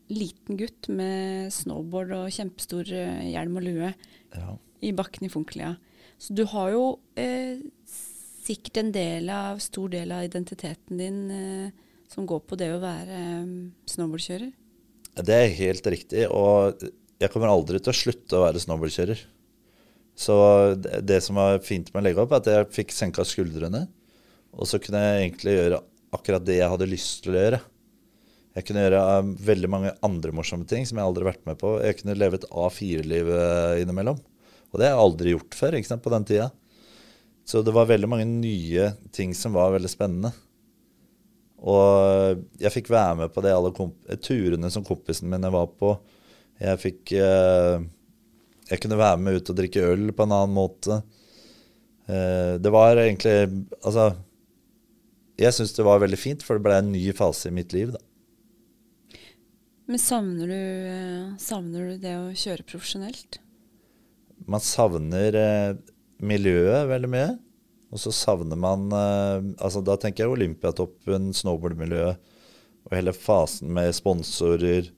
liten 0.07 0.55
gutt 0.55 0.87
med 0.87 1.49
snowboard 1.51 2.13
og 2.15 2.29
kjempestor 2.31 2.87
hjelm 2.87 3.57
og 3.59 3.65
lue 3.65 3.89
Ja. 4.31 4.53
i 4.79 4.93
bakken 4.95 5.27
i 5.27 5.29
Funkelia. 5.33 5.73
Så 6.15 6.31
du 6.31 6.45
har 6.47 6.69
jo 6.71 6.85
sikkert 7.83 8.79
en 8.79 8.93
del 8.95 9.27
av, 9.27 9.59
stor 9.59 9.91
del 9.91 10.15
av 10.15 10.23
identiteten 10.29 11.01
din 11.01 11.19
som 12.11 12.27
går 12.29 12.43
på 12.47 12.57
det 12.59 12.71
å 12.75 12.81
være 12.83 13.21
eh, 13.21 13.49
snowboardkjører. 13.91 14.51
Det 15.25 15.35
er 15.35 15.57
helt 15.59 15.87
riktig, 15.87 16.25
og 16.27 16.81
jeg 17.21 17.31
kommer 17.31 17.51
aldri 17.51 17.79
til 17.79 17.93
å 17.93 17.97
slutte 17.97 18.37
å 18.37 18.43
være 18.43 18.61
snowboardkjører. 18.63 19.21
Så 20.15 20.35
det, 21.03 21.19
som 21.23 21.39
var 21.39 21.59
fint 21.63 21.91
med 21.91 22.01
å 22.01 22.05
legge 22.07 22.23
opp, 22.23 22.33
er 22.35 22.43
at 22.43 22.51
jeg 22.51 22.73
fikk 22.77 22.93
senka 22.95 23.23
skuldrene. 23.27 23.85
Og 24.55 24.67
så 24.69 24.79
kunne 24.79 25.01
jeg 25.03 25.23
egentlig 25.25 25.55
gjøre 25.57 25.81
akkurat 26.15 26.45
det 26.47 26.59
jeg 26.61 26.71
hadde 26.71 26.87
lyst 26.87 27.23
til 27.25 27.35
å 27.35 27.41
gjøre. 27.41 27.59
Jeg 28.55 28.67
kunne 28.69 28.85
gjøre 28.85 29.01
um, 29.19 29.33
veldig 29.43 29.69
mange 29.71 29.91
andre 30.07 30.31
morsomme 30.35 30.67
ting 30.69 30.85
som 30.87 30.99
jeg 30.99 31.07
aldri 31.07 31.25
har 31.25 31.33
vært 31.33 31.49
med 31.49 31.59
på. 31.59 31.73
Jeg 31.83 31.99
kunne 31.99 32.15
leve 32.15 32.39
et 32.39 32.47
A4-liv 32.47 33.31
uh, 33.35 33.81
innimellom. 33.81 34.21
Og 34.71 34.79
det 34.79 34.87
har 34.87 34.95
jeg 34.95 35.03
aldri 35.03 35.33
gjort 35.35 35.57
før 35.59 35.75
ikke 35.75 35.91
sant, 35.91 36.03
på 36.05 36.13
den 36.13 36.27
tida. 36.27 36.47
Så 37.45 37.61
det 37.61 37.75
var 37.75 37.89
veldig 37.91 38.09
mange 38.09 38.27
nye 38.29 38.93
ting 39.13 39.35
som 39.37 39.53
var 39.55 39.75
veldig 39.75 39.91
spennende. 39.91 40.31
Og 41.63 42.41
jeg 42.59 42.73
fikk 42.73 42.91
være 42.93 43.19
med 43.21 43.33
på 43.33 43.43
det 43.45 43.53
alle 43.55 43.71
turene 44.23 44.71
som 44.73 44.85
kompisene 44.85 45.31
mine 45.31 45.51
var 45.53 45.69
på. 45.79 45.95
Jeg 46.61 46.79
fikk 46.81 47.11
eh, 47.19 47.83
Jeg 48.69 48.81
kunne 48.81 48.99
være 48.99 49.19
med 49.19 49.39
ut 49.39 49.49
og 49.51 49.57
drikke 49.57 49.83
øl 49.91 50.11
på 50.15 50.23
en 50.25 50.35
annen 50.35 50.55
måte. 50.55 51.01
Eh, 52.07 52.55
det 52.61 52.71
var 52.71 52.99
egentlig 53.01 53.65
Altså 53.81 54.13
Jeg 55.41 55.51
syns 55.57 55.73
det 55.75 55.83
var 55.87 55.99
veldig 56.03 56.19
fint, 56.19 56.43
for 56.45 56.55
det 56.55 56.63
ble 56.67 56.77
en 56.79 56.93
ny 56.93 57.09
fase 57.17 57.49
i 57.49 57.55
mitt 57.55 57.73
liv. 57.75 57.91
da. 57.95 57.99
Men 59.85 60.01
savner 60.01 60.47
du, 60.49 60.61
eh, 60.89 61.33
savner 61.37 61.91
du 61.91 61.97
det 62.01 62.15
å 62.17 62.31
kjøre 62.33 62.65
profesjonelt? 62.65 63.39
Man 64.47 64.63
savner 64.63 65.35
eh, 65.37 65.75
miljøet 66.23 66.87
veldig 66.89 67.09
mye. 67.11 67.33
Og 67.95 68.01
så 68.01 68.11
savner 68.11 68.59
man 68.59 68.89
eh, 68.91 69.45
altså 69.63 69.79
Da 69.85 69.95
tenker 69.99 70.25
jeg 70.25 70.35
Olympiatoppen, 70.35 71.31
snowboardmiljøet 71.35 72.33
og 72.85 72.93
hele 72.93 73.15
fasen 73.17 73.71
med 73.73 73.95
sponsorer. 73.97 74.91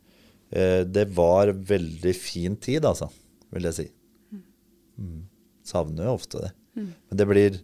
eh, 0.51 0.81
det 0.83 1.05
var 1.15 1.53
veldig 1.53 2.13
fin 2.17 2.57
tid, 2.57 2.83
altså, 2.85 3.07
vil 3.53 3.69
jeg 3.69 3.77
si. 3.77 3.85
Mm. 4.97 5.21
Savner 5.63 6.09
jo 6.09 6.17
ofte 6.17 6.41
det. 6.41 6.51
Men 6.75 7.21
det 7.21 7.27
blir 7.29 7.59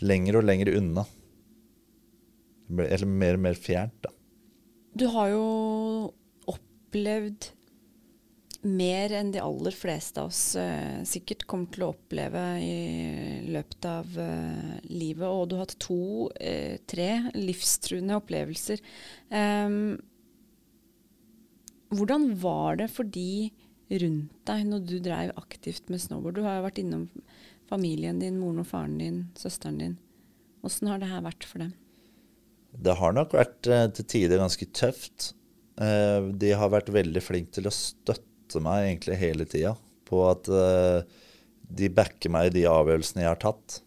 lenger 0.00 0.38
og 0.40 0.46
lenger 0.48 0.72
unna. 0.78 1.04
Eller 2.72 3.06
mer 3.06 3.36
og 3.36 3.44
mer 3.44 3.58
fjernt, 3.58 3.98
da. 4.06 4.14
Du 4.96 5.06
har 5.12 5.28
jo 5.34 5.44
opplevd 6.48 7.50
mer 8.66 9.12
enn 9.14 9.30
de 9.34 9.40
aller 9.42 9.74
fleste 9.74 10.20
av 10.22 10.30
oss 10.32 10.56
eh, 10.60 11.02
sikkert 11.06 11.46
kommer 11.48 11.70
til 11.72 11.86
å 11.86 11.92
oppleve 11.94 12.42
i 12.62 13.46
løpet 13.52 13.88
av 13.90 14.18
eh, 14.22 14.74
livet. 14.90 15.26
Og 15.28 15.48
du 15.48 15.56
har 15.56 15.64
hatt 15.66 15.78
to, 15.82 16.28
eh, 16.40 16.76
tre 16.88 17.10
livstruende 17.36 18.18
opplevelser. 18.18 18.82
Um, 19.30 19.96
hvordan 21.94 22.28
var 22.42 22.82
det 22.82 22.90
for 22.92 23.06
de 23.06 23.52
rundt 24.02 24.34
deg 24.50 24.66
når 24.66 24.86
du 24.86 24.96
drev 25.02 25.32
aktivt 25.38 25.90
med 25.92 26.02
snowboard? 26.02 26.38
Du 26.38 26.46
har 26.46 26.58
jo 26.58 26.66
vært 26.66 26.82
innom 26.82 27.06
familien 27.70 28.18
din, 28.22 28.38
moren 28.40 28.62
og 28.62 28.70
faren 28.70 28.98
din, 28.98 29.24
søsteren 29.38 29.78
din. 29.82 29.98
Åssen 30.66 30.90
har 30.90 31.02
det 31.02 31.10
her 31.10 31.22
vært 31.26 31.46
for 31.46 31.62
dem? 31.62 31.74
Det 32.76 32.96
har 32.98 33.14
nok 33.16 33.34
vært 33.36 33.68
eh, 33.70 33.88
til 33.96 34.08
tider 34.10 34.42
ganske 34.42 34.68
tøft. 34.76 35.32
Eh, 35.80 36.30
de 36.40 36.52
har 36.58 36.72
vært 36.72 36.90
veldig 36.92 37.22
flinke 37.24 37.54
til 37.56 37.68
å 37.70 37.74
støtte 37.74 38.24
meg 38.62 38.86
egentlig 38.86 39.18
hele 39.20 39.46
tida 39.48 39.74
på 40.06 40.22
at 40.30 40.48
uh, 40.52 41.02
de 41.66 41.90
backer 41.90 42.30
meg 42.30 42.50
i 42.50 42.54
de 42.60 42.66
avgjørelsene 42.70 43.24
jeg 43.24 43.32
har 43.32 43.40
tatt. 43.42 43.80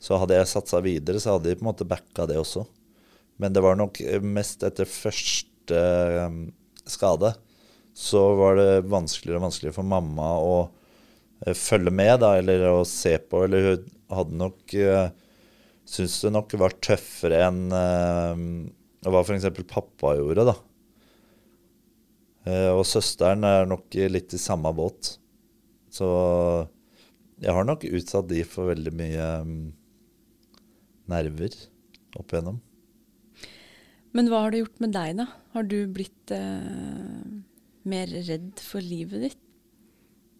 Så 0.00 0.16
hadde 0.20 0.36
jeg 0.36 0.48
satsa 0.48 0.80
videre, 0.84 1.20
så 1.20 1.36
hadde 1.36 1.48
de 1.50 1.56
på 1.58 1.64
en 1.64 1.70
måte 1.70 1.88
backa 1.88 2.26
det 2.28 2.38
også. 2.40 2.64
Men 3.40 3.54
det 3.56 3.62
var 3.64 3.78
nok 3.80 4.00
eh, 4.04 4.20
mest 4.20 4.64
etter 4.66 4.88
første 4.88 5.80
um, 6.26 6.42
skade 6.88 7.32
så 7.96 8.20
var 8.38 8.56
det 8.58 8.88
vanskeligere 8.88 9.40
og 9.40 9.46
vanskeligere 9.48 9.76
for 9.76 9.88
mamma 9.88 10.28
å 10.40 10.54
uh, 10.68 11.54
følge 11.56 11.92
med, 11.92 12.14
da, 12.22 12.34
eller 12.40 12.66
å 12.70 12.84
se 12.88 13.16
på. 13.18 13.44
Eller 13.44 13.66
hun 13.70 13.90
hadde 14.12 14.40
nok 14.44 14.76
uh, 14.76 15.08
Syntes 15.90 16.20
det 16.22 16.30
nok 16.30 16.52
var 16.60 16.76
tøffere 16.78 17.40
enn 17.48 17.72
uh, 17.74 18.42
hva 19.10 19.22
f.eks. 19.24 19.48
pappa 19.66 20.12
gjorde, 20.14 20.44
da. 20.52 20.54
Uh, 22.46 22.72
og 22.72 22.86
søsteren 22.88 23.44
er 23.44 23.68
nok 23.68 23.96
litt 24.12 24.32
i 24.36 24.40
samme 24.40 24.72
båt. 24.76 25.16
Så 25.92 26.08
jeg 27.40 27.52
har 27.56 27.66
nok 27.66 27.84
utsatt 27.88 28.30
de 28.30 28.42
for 28.48 28.70
veldig 28.70 28.92
mye 28.96 29.28
um, 29.44 29.54
nerver 31.10 31.54
opp 32.18 32.32
igjennom. 32.32 32.60
Men 34.16 34.30
hva 34.30 34.44
har 34.44 34.52
det 34.52 34.64
gjort 34.64 34.82
med 34.82 34.94
deg, 34.96 35.12
da? 35.20 35.26
Har 35.54 35.66
du 35.70 35.76
blitt 35.94 36.32
eh, 36.34 37.20
mer 37.90 38.10
redd 38.26 38.58
for 38.62 38.82
livet 38.82 39.28
ditt? 39.28 39.38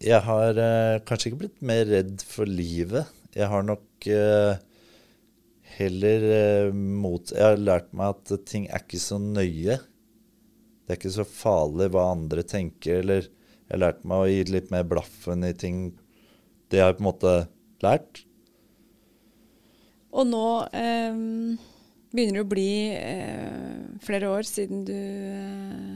Jeg 0.01 0.23
har 0.25 0.57
eh, 0.59 0.97
kanskje 1.07 1.31
ikke 1.31 1.43
blitt 1.45 1.63
mer 1.63 1.85
redd 1.87 2.23
for 2.25 2.49
livet. 2.49 3.07
Jeg 3.37 3.47
har 3.47 3.63
nok 3.63 4.07
eh, 4.11 4.59
heller 5.77 6.25
eh, 6.35 6.73
mot 6.73 7.31
Jeg 7.31 7.45
har 7.45 7.61
lært 7.61 7.91
meg 7.95 8.17
at 8.17 8.47
ting 8.49 8.67
er 8.67 8.83
ikke 8.83 8.99
så 8.99 9.21
nøye. 9.21 9.77
Det 10.91 10.97
er 10.97 10.99
ikke 11.05 11.13
så 11.15 11.23
farlig 11.23 11.85
hva 11.93 12.01
andre 12.11 12.43
tenker, 12.43 12.97
eller 12.99 13.21
jeg 13.23 13.71
har 13.71 13.79
lært 13.79 14.01
meg 14.03 14.19
å 14.19 14.27
gi 14.27 14.39
litt 14.51 14.73
mer 14.73 14.83
blaffen 14.83 15.45
i 15.47 15.53
ting. 15.55 15.77
Det 16.67 16.81
har 16.81 16.89
jeg 16.89 16.97
på 16.97 17.03
en 17.05 17.07
måte 17.07 17.35
lært. 17.79 18.19
Og 20.11 20.27
nå 20.27 20.41
eh, 20.75 21.21
begynner 22.11 22.41
det 22.41 22.43
å 22.43 22.49
bli 22.51 22.73
eh, 22.91 23.77
flere 24.03 24.33
år 24.33 24.49
siden 24.49 24.81
du 24.89 24.97
eh, 24.99 25.93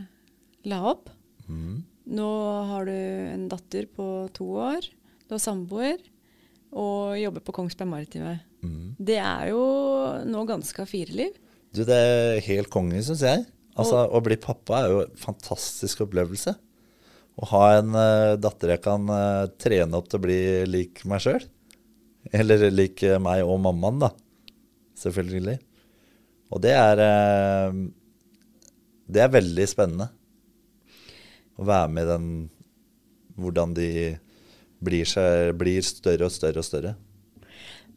la 0.71 0.79
opp. 0.93 1.12
Mm. 1.51 1.81
Nå 2.15 2.29
har 2.71 2.88
du 2.88 2.95
en 2.95 3.49
datter 3.51 3.89
på 3.91 4.08
to 4.39 4.47
år, 4.63 4.88
du 5.27 5.36
har 5.36 5.43
samboer 5.43 5.99
og 6.71 7.19
jobber 7.19 7.43
på 7.43 7.58
Kongsberg 7.60 7.91
Maritime. 7.91 8.38
Mm. 8.63 8.95
Det 8.95 9.19
er 9.19 9.51
jo 9.51 9.67
nå 10.23 10.47
ganske 10.47 10.88
A4-liv. 10.88 11.36
Du, 11.75 11.84
det 11.84 11.99
er 11.99 12.41
helt 12.47 12.71
konge, 12.71 13.03
syns 13.03 13.27
jeg. 13.27 13.43
Altså, 13.75 14.05
Å 14.07 14.21
bli 14.23 14.38
pappa 14.39 14.81
er 14.81 14.93
jo 14.93 15.01
en 15.03 15.17
fantastisk 15.19 16.05
opplevelse. 16.05 16.55
Å 17.35 17.47
ha 17.51 17.63
en 17.81 17.91
uh, 17.91 18.38
datter 18.39 18.71
jeg 18.71 18.83
kan 18.85 19.09
uh, 19.11 19.51
trene 19.59 19.99
opp 19.99 20.07
til 20.07 20.21
å 20.21 20.23
bli 20.23 20.39
lik 20.69 21.03
meg 21.09 21.25
sjøl. 21.25 21.43
Eller 22.33 22.69
lik 22.73 23.03
eh, 23.05 23.19
meg 23.21 23.43
og 23.45 23.59
mammaen, 23.61 23.99
da. 24.01 24.07
Selvfølgelig. 24.97 25.59
Og 26.55 26.61
det 26.63 26.71
er 26.73 27.01
Det 29.05 29.21
er 29.21 29.29
veldig 29.29 29.67
spennende. 29.69 30.07
Å 31.61 31.67
være 31.69 31.91
med 31.93 32.01
i 32.01 32.09
den 32.09 32.27
Hvordan 33.35 33.75
de 33.77 33.89
blir, 34.81 35.05
seg, 35.05 35.51
blir 35.59 35.85
større 35.85 36.29
og 36.29 36.33
større 36.33 36.63
og 36.63 36.65
større. 36.65 36.95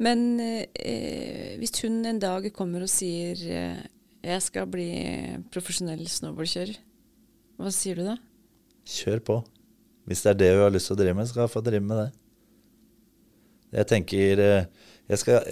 Men 0.03 0.41
eh, 0.43 1.57
hvis 1.57 1.79
hun 1.85 2.03
en 2.05 2.21
dag 2.21 2.51
kommer 2.53 2.85
og 2.85 2.91
sier 2.93 3.41
jeg 4.25 4.43
skal 4.43 4.67
bli 4.71 4.89
profesjonell 5.53 6.03
snowboardkjører, 6.11 6.79
hva 7.59 7.71
sier 7.75 7.99
du 7.99 8.07
da? 8.07 8.17
Kjør 8.89 9.23
på. 9.25 9.37
Hvis 10.09 10.25
det 10.25 10.33
er 10.33 10.39
det 10.41 10.51
hun 10.55 10.65
har 10.65 10.73
lyst 10.75 10.89
til 10.91 10.97
å 10.97 11.01
drive 11.03 11.17
med, 11.19 11.29
skal 11.29 11.45
hun 11.45 11.53
få 11.53 11.63
drive 11.65 11.85
med 11.85 12.01
det. 12.01 12.09
Jeg 13.79 13.89
tenker 13.91 14.41
eh, 14.41 14.87
Jeg, 15.11 15.21
skal, 15.21 15.49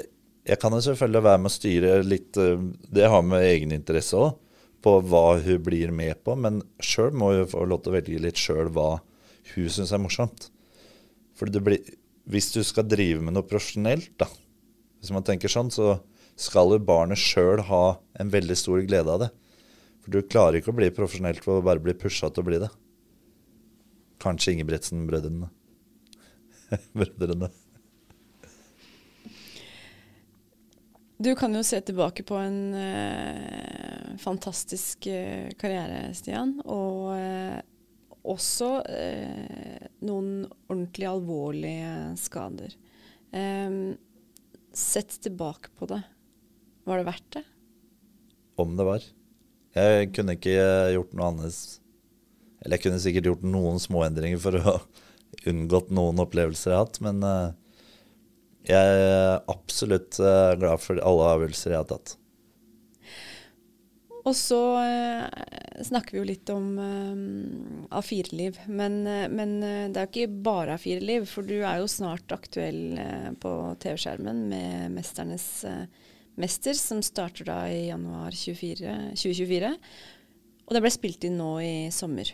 jeg 0.48 0.59
kan 0.62 0.72
jo 0.72 0.81
selvfølgelig 0.87 1.22
være 1.26 1.40
med 1.42 1.50
å 1.50 1.52
styre 1.52 1.90
litt 2.07 2.38
eh, 2.40 2.62
Det 2.96 3.11
har 3.12 3.26
med 3.26 3.44
egeninteresse 3.44 4.16
òg, 4.16 4.38
på 4.81 4.94
hva 5.11 5.37
hun 5.42 5.62
blir 5.66 5.92
med 5.92 6.22
på. 6.24 6.37
Men 6.40 6.62
sjøl 6.81 7.12
må 7.12 7.35
hun 7.35 7.50
få 7.50 7.66
lov 7.68 7.85
til 7.85 7.92
å 7.92 7.96
velge 7.98 8.22
litt 8.24 8.40
sjøl 8.40 8.72
hva 8.72 8.96
hun 9.52 9.70
syns 9.72 9.92
er 9.92 10.00
morsomt. 10.00 10.48
For 11.37 11.52
blir, 11.52 11.83
hvis 12.31 12.52
du 12.55 12.62
skal 12.64 12.88
drive 12.88 13.20
med 13.22 13.37
noe 13.37 13.46
profesjonelt, 13.46 14.14
da, 14.18 14.31
hvis 15.00 15.12
man 15.12 15.26
tenker 15.26 15.52
sånn, 15.52 15.68
så 15.74 15.98
skal 16.37 16.75
jo 16.75 16.81
barnet 16.85 17.20
sjøl 17.20 17.62
ha 17.70 17.99
en 18.20 18.33
veldig 18.33 18.57
stor 18.59 18.83
glede 18.87 19.12
av 19.12 19.25
det. 19.25 19.31
For 20.05 20.14
du 20.14 20.22
klarer 20.22 20.61
ikke 20.61 20.70
å 20.75 20.79
bli 20.79 20.92
profesjonelt 20.94 21.44
ved 21.46 21.61
å 21.61 21.66
bare 21.66 21.83
bli 21.83 21.96
pusha 21.99 22.31
til 22.31 22.44
å 22.44 22.49
bli 22.49 22.61
det. 22.62 22.72
Kanskje 24.22 24.55
Ingebrigtsen-brødrene. 24.55 25.49
Brødrene. 26.99 27.51
Du 31.16 31.31
kan 31.35 31.55
jo 31.57 31.62
se 31.64 31.81
tilbake 31.81 32.27
på 32.29 32.37
en 32.37 32.75
eh, 32.77 34.16
fantastisk 34.20 35.07
eh, 35.09 35.49
karriere, 35.57 36.11
Stian. 36.14 36.59
Og 36.68 37.14
eh, 37.16 37.57
også 38.27 38.68
eh, 38.90 39.87
noen 40.05 40.44
ordentlig 40.68 41.09
alvorlige 41.09 41.94
skader. 42.20 42.77
Em, 43.33 43.96
sett 44.77 45.16
tilbake 45.25 45.72
på 45.79 45.88
det. 45.88 46.03
Var 46.87 47.01
det 47.01 47.09
verdt 47.09 47.31
det? 47.35 47.42
Om 48.62 48.77
det 48.79 48.87
var. 48.87 49.07
Jeg 49.77 50.11
kunne 50.16 50.37
ikke 50.38 50.57
gjort 50.94 51.14
noe 51.16 51.31
annet. 51.33 51.57
Eller 52.62 52.79
jeg 52.79 52.87
kunne 52.87 53.03
sikkert 53.03 53.31
gjort 53.31 53.46
noen 53.46 53.81
småendringer 53.83 54.40
for 54.40 54.59
å 54.59 54.77
unngått 55.51 55.90
noen 55.94 56.22
opplevelser 56.22 56.72
jeg 56.72 56.79
har 56.79 56.87
hatt, 56.87 57.01
men 57.05 57.20
eh, 57.27 57.49
jeg 58.66 59.03
er 59.03 59.42
absolutt 59.53 60.18
eh, 60.22 60.55
glad 60.59 60.83
for 60.83 61.03
alle 61.03 61.29
avgjørelser 61.35 61.75
jeg 61.75 61.83
har 61.83 61.90
tatt. 61.90 62.16
Og 64.27 64.35
så 64.35 64.61
eh, 64.83 65.83
snakker 65.87 66.16
vi 66.16 66.18
jo 66.18 66.27
litt 66.33 66.51
om 66.51 66.72
eh, 66.83 67.20
A4-liv. 68.01 68.59
Men, 68.66 68.99
men 69.07 69.55
det 69.62 70.01
er 70.01 70.09
jo 70.09 70.11
ikke 70.11 70.42
bare 70.49 70.81
A4-liv, 70.81 71.29
for 71.31 71.46
du 71.46 71.61
er 71.61 71.83
jo 71.83 71.90
snart 71.90 72.35
aktuell 72.35 72.99
på 73.42 73.55
TV-skjermen 73.85 74.46
med 74.51 74.96
'Mesternes 74.96 75.49
eh, 75.68 75.85
mester', 76.40 76.77
som 76.77 77.03
starter 77.03 77.49
da 77.49 77.61
i 77.68 77.88
januar 77.88 78.31
24, 78.31 78.96
2024. 79.16 79.72
Og 80.66 80.74
det 80.74 80.82
ble 80.82 80.93
spilt 80.93 81.24
inn 81.26 81.39
nå 81.39 81.53
i 81.62 81.74
sommer. 81.95 82.32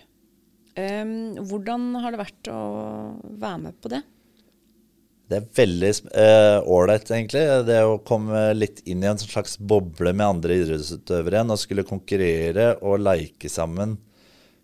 Um, 0.72 1.36
hvordan 1.50 1.90
har 2.00 2.14
det 2.14 2.22
vært 2.22 2.48
å 2.48 2.61
være 3.20 3.59
med 3.66 3.76
på 3.82 3.90
det? 3.92 4.00
Det 5.28 5.38
er 5.38 5.50
veldig 5.57 5.90
ålreit, 6.68 7.11
uh, 7.11 7.16
egentlig. 7.16 7.42
Det 7.68 7.80
å 7.84 8.00
komme 8.09 8.46
litt 8.57 8.80
inn 8.88 9.05
i 9.05 9.11
en 9.11 9.20
slags 9.20 9.59
boble 9.59 10.14
med 10.16 10.26
andre 10.26 10.57
idrettsutøvere 10.62 11.38
igjen 11.38 11.53
og 11.53 11.61
skulle 11.61 11.88
konkurrere 11.88 12.70
og 12.80 13.05
leike 13.05 13.53
sammen. 13.53 13.98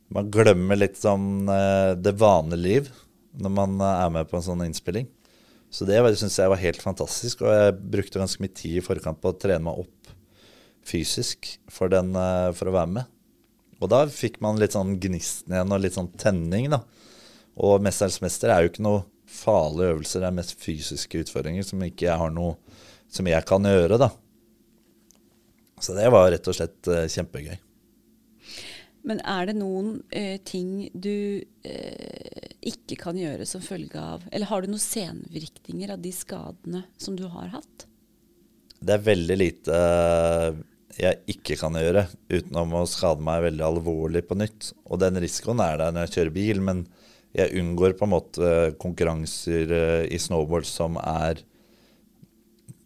Man 0.08 0.32
glemmer 0.32 0.80
litt 0.80 0.96
sånn 0.96 1.44
uh, 1.48 1.92
det 1.96 2.16
vanlige 2.16 2.64
liv 2.64 2.90
når 3.38 3.52
man 3.54 3.76
er 3.84 4.08
med 4.10 4.30
på 4.30 4.38
en 4.38 4.48
sånn 4.48 4.64
innspilling. 4.64 5.06
Så 5.70 5.84
det 5.88 5.98
syns 6.16 6.38
jeg 6.40 6.50
var 6.50 6.60
helt 6.62 6.80
fantastisk, 6.82 7.42
og 7.44 7.52
jeg 7.52 7.76
brukte 7.92 8.20
ganske 8.20 8.40
mye 8.42 8.54
tid 8.56 8.78
i 8.80 8.84
forkant 8.84 9.20
på 9.20 9.32
å 9.32 9.36
trene 9.36 9.64
meg 9.66 9.82
opp 9.84 10.12
fysisk 10.88 11.50
for, 11.68 11.92
den, 11.92 12.14
eh, 12.16 12.50
for 12.56 12.70
å 12.70 12.76
være 12.78 12.92
med. 12.96 13.14
Og 13.78 13.90
da 13.92 14.02
fikk 14.10 14.40
man 14.42 14.58
litt 14.58 14.74
sånn 14.74 14.96
gnisten 14.98 15.54
igjen 15.54 15.74
og 15.74 15.82
litt 15.84 15.94
sånn 15.98 16.10
tenning, 16.18 16.70
da. 16.72 16.82
Og 17.58 17.82
'Mesterens 17.82 18.20
mester' 18.22 18.50
er 18.50 18.62
jo 18.62 18.70
ikke 18.72 18.86
noe 18.86 19.04
farlige 19.28 19.92
øvelser, 19.92 20.20
det 20.20 20.28
er 20.30 20.38
mest 20.38 20.56
fysiske 20.58 21.20
utfordringer 21.22 21.64
som 21.66 21.82
ikke 21.84 22.08
jeg 22.08 22.18
har 22.18 22.30
noe 22.32 22.56
som 23.08 23.26
jeg 23.26 23.44
kan 23.44 23.62
gjøre, 23.62 23.98
da. 23.98 24.10
Så 25.80 25.94
det 25.94 26.08
var 26.10 26.30
rett 26.32 26.48
og 26.48 26.56
slett 26.56 26.88
eh, 26.90 27.06
kjempegøy. 27.12 27.58
Men 29.08 29.20
er 29.24 29.48
det 29.48 29.56
noen 29.60 30.02
eh, 30.10 30.38
ting 30.44 30.88
du 30.92 31.44
eh, 31.64 32.37
ikke 32.66 32.98
kan 32.98 33.18
gjøre 33.18 33.46
som 33.46 33.62
følge 33.62 34.00
av 34.00 34.24
Eller 34.32 34.50
har 34.50 34.62
du 34.62 34.70
noen 34.70 34.82
senvirkninger 34.82 35.92
av 35.94 36.02
de 36.02 36.10
skadene 36.14 36.82
som 36.98 37.16
du 37.18 37.26
har 37.30 37.52
hatt? 37.54 37.86
Det 38.78 38.94
er 38.94 39.04
veldig 39.06 39.36
lite 39.38 39.74
eh, 39.74 40.58
jeg 40.98 41.34
ikke 41.34 41.58
kan 41.60 41.78
gjøre 41.78 42.06
utenom 42.30 42.74
å 42.80 42.86
skade 42.90 43.22
meg 43.22 43.44
veldig 43.44 43.64
alvorlig 43.66 44.24
på 44.26 44.38
nytt. 44.38 44.72
Og 44.90 44.98
den 45.02 45.18
risikoen 45.22 45.62
er 45.62 45.78
der 45.78 45.94
når 45.94 46.06
jeg 46.06 46.16
kjører 46.16 46.34
bil, 46.34 46.62
men 46.66 46.82
jeg 47.36 47.54
unngår 47.60 47.94
på 47.98 48.06
en 48.06 48.14
måte 48.14 48.52
konkurranser 48.82 49.74
eh, 49.78 50.04
i 50.10 50.18
snowboard 50.22 50.66
som 50.66 50.98
er 51.02 51.44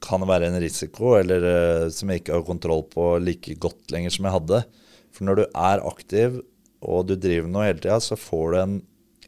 kan 0.02 0.24
være 0.26 0.48
en 0.50 0.58
risiko, 0.58 1.12
eller 1.14 1.44
som 1.94 2.10
jeg 2.10 2.24
ikke 2.24 2.34
har 2.34 2.42
kontroll 2.42 2.80
på 2.90 3.04
like 3.22 3.54
godt 3.62 3.92
lenger 3.94 4.10
som 4.10 4.26
jeg 4.26 4.34
hadde. 4.34 4.58
For 5.14 5.28
når 5.28 5.38
du 5.38 5.44
er 5.46 5.84
aktiv 5.86 6.40
og 6.82 7.06
du 7.06 7.14
driver 7.14 7.46
noe 7.46 7.68
hele 7.68 7.78
tida, 7.78 8.00
så 8.02 8.18
får 8.18 8.48
du 8.50 8.58
en 8.58 8.74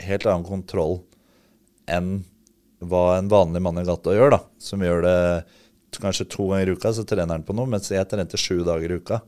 helt 0.03 0.27
annen 0.27 0.47
kontroll 0.47 1.03
enn 1.91 2.25
hva 2.85 3.19
en 3.19 3.31
vanlig 3.33 3.63
mann 3.65 3.79
i 3.81 3.85
gata 3.87 4.13
gjør, 4.15 4.35
da. 4.35 4.41
Som 4.61 4.83
gjør 4.85 5.05
det 5.05 5.19
kanskje 6.01 6.27
to 6.31 6.49
ganger 6.51 6.69
i 6.73 6.75
uka, 6.75 6.93
så 6.93 7.05
trener 7.07 7.37
han 7.39 7.47
på 7.47 7.55
noe, 7.57 7.71
mens 7.71 7.91
jeg 7.93 8.09
trente 8.11 8.41
sju 8.41 8.65
dager 8.67 8.91
i 8.91 8.99
uka. 8.99 9.21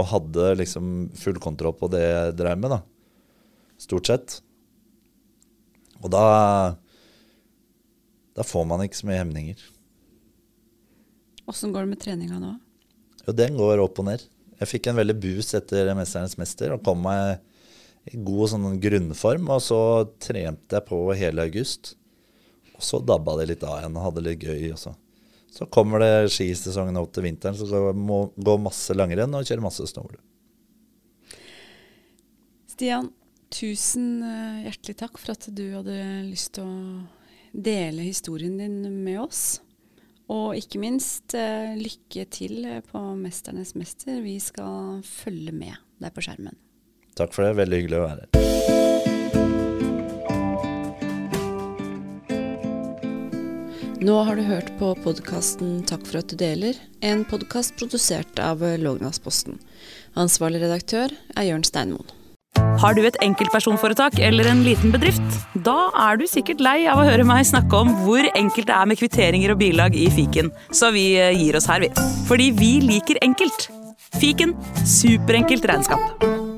Og 0.00 0.08
hadde 0.10 0.54
liksom 0.60 1.10
full 1.18 1.38
kontroll 1.42 1.76
på 1.78 1.90
det 1.92 2.02
jeg 2.02 2.36
drev 2.40 2.60
med, 2.60 2.74
da. 2.74 2.80
Stort 3.80 4.10
sett. 4.10 4.40
Og 6.00 6.10
da 6.12 6.76
Da 8.36 8.44
får 8.46 8.64
man 8.64 8.80
ikke 8.84 8.96
så 8.96 9.08
mye 9.08 9.20
hemninger. 9.20 9.62
Åssen 11.50 11.72
går 11.74 11.84
det 11.84 11.90
med 11.90 12.00
treninga 12.00 12.38
nå? 12.40 12.52
Jo, 13.26 13.34
den 13.36 13.56
går 13.58 13.82
opp 13.82 13.98
og 14.00 14.06
ned. 14.06 14.22
Jeg 14.60 14.70
fikk 14.70 14.86
en 14.88 14.96
veldig 14.96 15.16
boost 15.20 15.56
etter 15.58 15.90
'Mesternes 15.92 16.38
mester' 16.38 16.72
og 16.72 16.84
kom 16.84 17.02
meg 17.02 17.40
god 18.24 18.52
sånn 18.52 18.80
grunnform. 18.82 19.50
Og 19.52 19.62
så 19.64 19.80
trente 20.22 20.78
jeg 20.78 20.86
på 20.88 21.02
hele 21.18 21.46
august. 21.48 21.94
Og 22.76 22.84
så 22.84 23.00
dabba 23.04 23.36
det 23.40 23.50
litt 23.52 23.64
av 23.66 23.80
igjen 23.80 23.96
og 23.96 24.06
hadde 24.08 24.22
det 24.22 24.34
litt 24.34 24.48
gøy. 24.48 24.72
også. 24.74 24.94
Så 25.50 25.66
kommer 25.66 26.02
det 26.02 26.30
skisesongen 26.32 26.98
opp 27.00 27.12
til 27.14 27.26
vinteren, 27.26 27.56
så 27.58 27.66
jeg 27.66 27.96
må 27.98 28.22
gå 28.38 28.54
masse 28.62 28.94
langrenn 28.94 29.34
og 29.34 29.46
kjøre 29.48 29.64
masse 29.64 29.86
snowboard. 29.90 30.20
Stian, 32.70 33.10
tusen 33.52 34.22
eh, 34.22 34.62
hjertelig 34.68 34.94
takk 35.02 35.18
for 35.18 35.34
at 35.34 35.48
du 35.50 35.64
hadde 35.74 35.98
lyst 36.28 36.54
til 36.56 36.70
å 36.70 37.02
dele 37.50 38.06
historien 38.06 38.56
din 38.62 38.78
med 39.02 39.18
oss. 39.26 39.58
Og 40.30 40.54
ikke 40.54 40.80
minst 40.80 41.34
eh, 41.34 41.74
lykke 41.74 42.28
til 42.30 42.62
på 42.86 43.02
'Mesternes 43.18 43.74
mester'. 43.74 44.22
Vi 44.22 44.38
skal 44.38 45.02
følge 45.02 45.52
med 45.52 45.74
deg 45.98 46.14
på 46.14 46.22
skjermen. 46.22 46.54
Takk 47.18 47.34
for 47.34 47.46
det. 47.46 47.56
Veldig 47.62 47.82
hyggelig 47.82 48.00
å 48.00 48.06
være 48.06 48.20
her. 48.20 48.40
Nå 54.00 54.14
har 54.24 54.38
du 54.38 54.46
hørt 54.48 54.70
på 54.78 54.94
podkasten 55.04 55.82
'Takk 55.84 56.06
for 56.08 56.22
at 56.22 56.30
du 56.32 56.36
deler', 56.40 56.78
en 57.04 57.20
podkast 57.28 57.76
produsert 57.76 58.40
av 58.40 58.64
Lågnadsposten. 58.64 59.58
Ansvarlig 60.16 60.62
redaktør 60.62 61.12
er 61.36 61.44
Jørn 61.50 61.66
Steinmoen. 61.68 62.08
Har 62.80 62.96
du 62.96 63.02
et 63.04 63.18
enkeltpersonforetak 63.20 64.18
eller 64.24 64.48
en 64.48 64.64
liten 64.64 64.92
bedrift? 64.94 65.36
Da 65.66 65.90
er 66.08 66.16
du 66.16 66.24
sikkert 66.24 66.64
lei 66.64 66.86
av 66.88 67.02
å 67.02 67.06
høre 67.06 67.26
meg 67.28 67.44
snakke 67.44 67.76
om 67.76 67.92
hvor 68.06 68.24
enkelt 68.32 68.70
det 68.70 68.76
er 68.76 68.88
med 68.88 69.00
kvitteringer 69.02 69.52
og 69.52 69.60
bilag 69.60 69.94
i 69.94 70.08
fiken, 70.16 70.48
så 70.72 70.90
vi 70.96 71.12
eh, 71.20 71.36
gir 71.36 71.60
oss 71.60 71.68
her, 71.68 71.84
vi. 71.84 71.92
Fordi 72.30 72.50
vi 72.56 72.72
liker 72.80 73.20
enkelt. 73.20 73.68
Fiken 74.16 74.56
superenkelt 74.88 75.68
regnskap. 75.68 76.48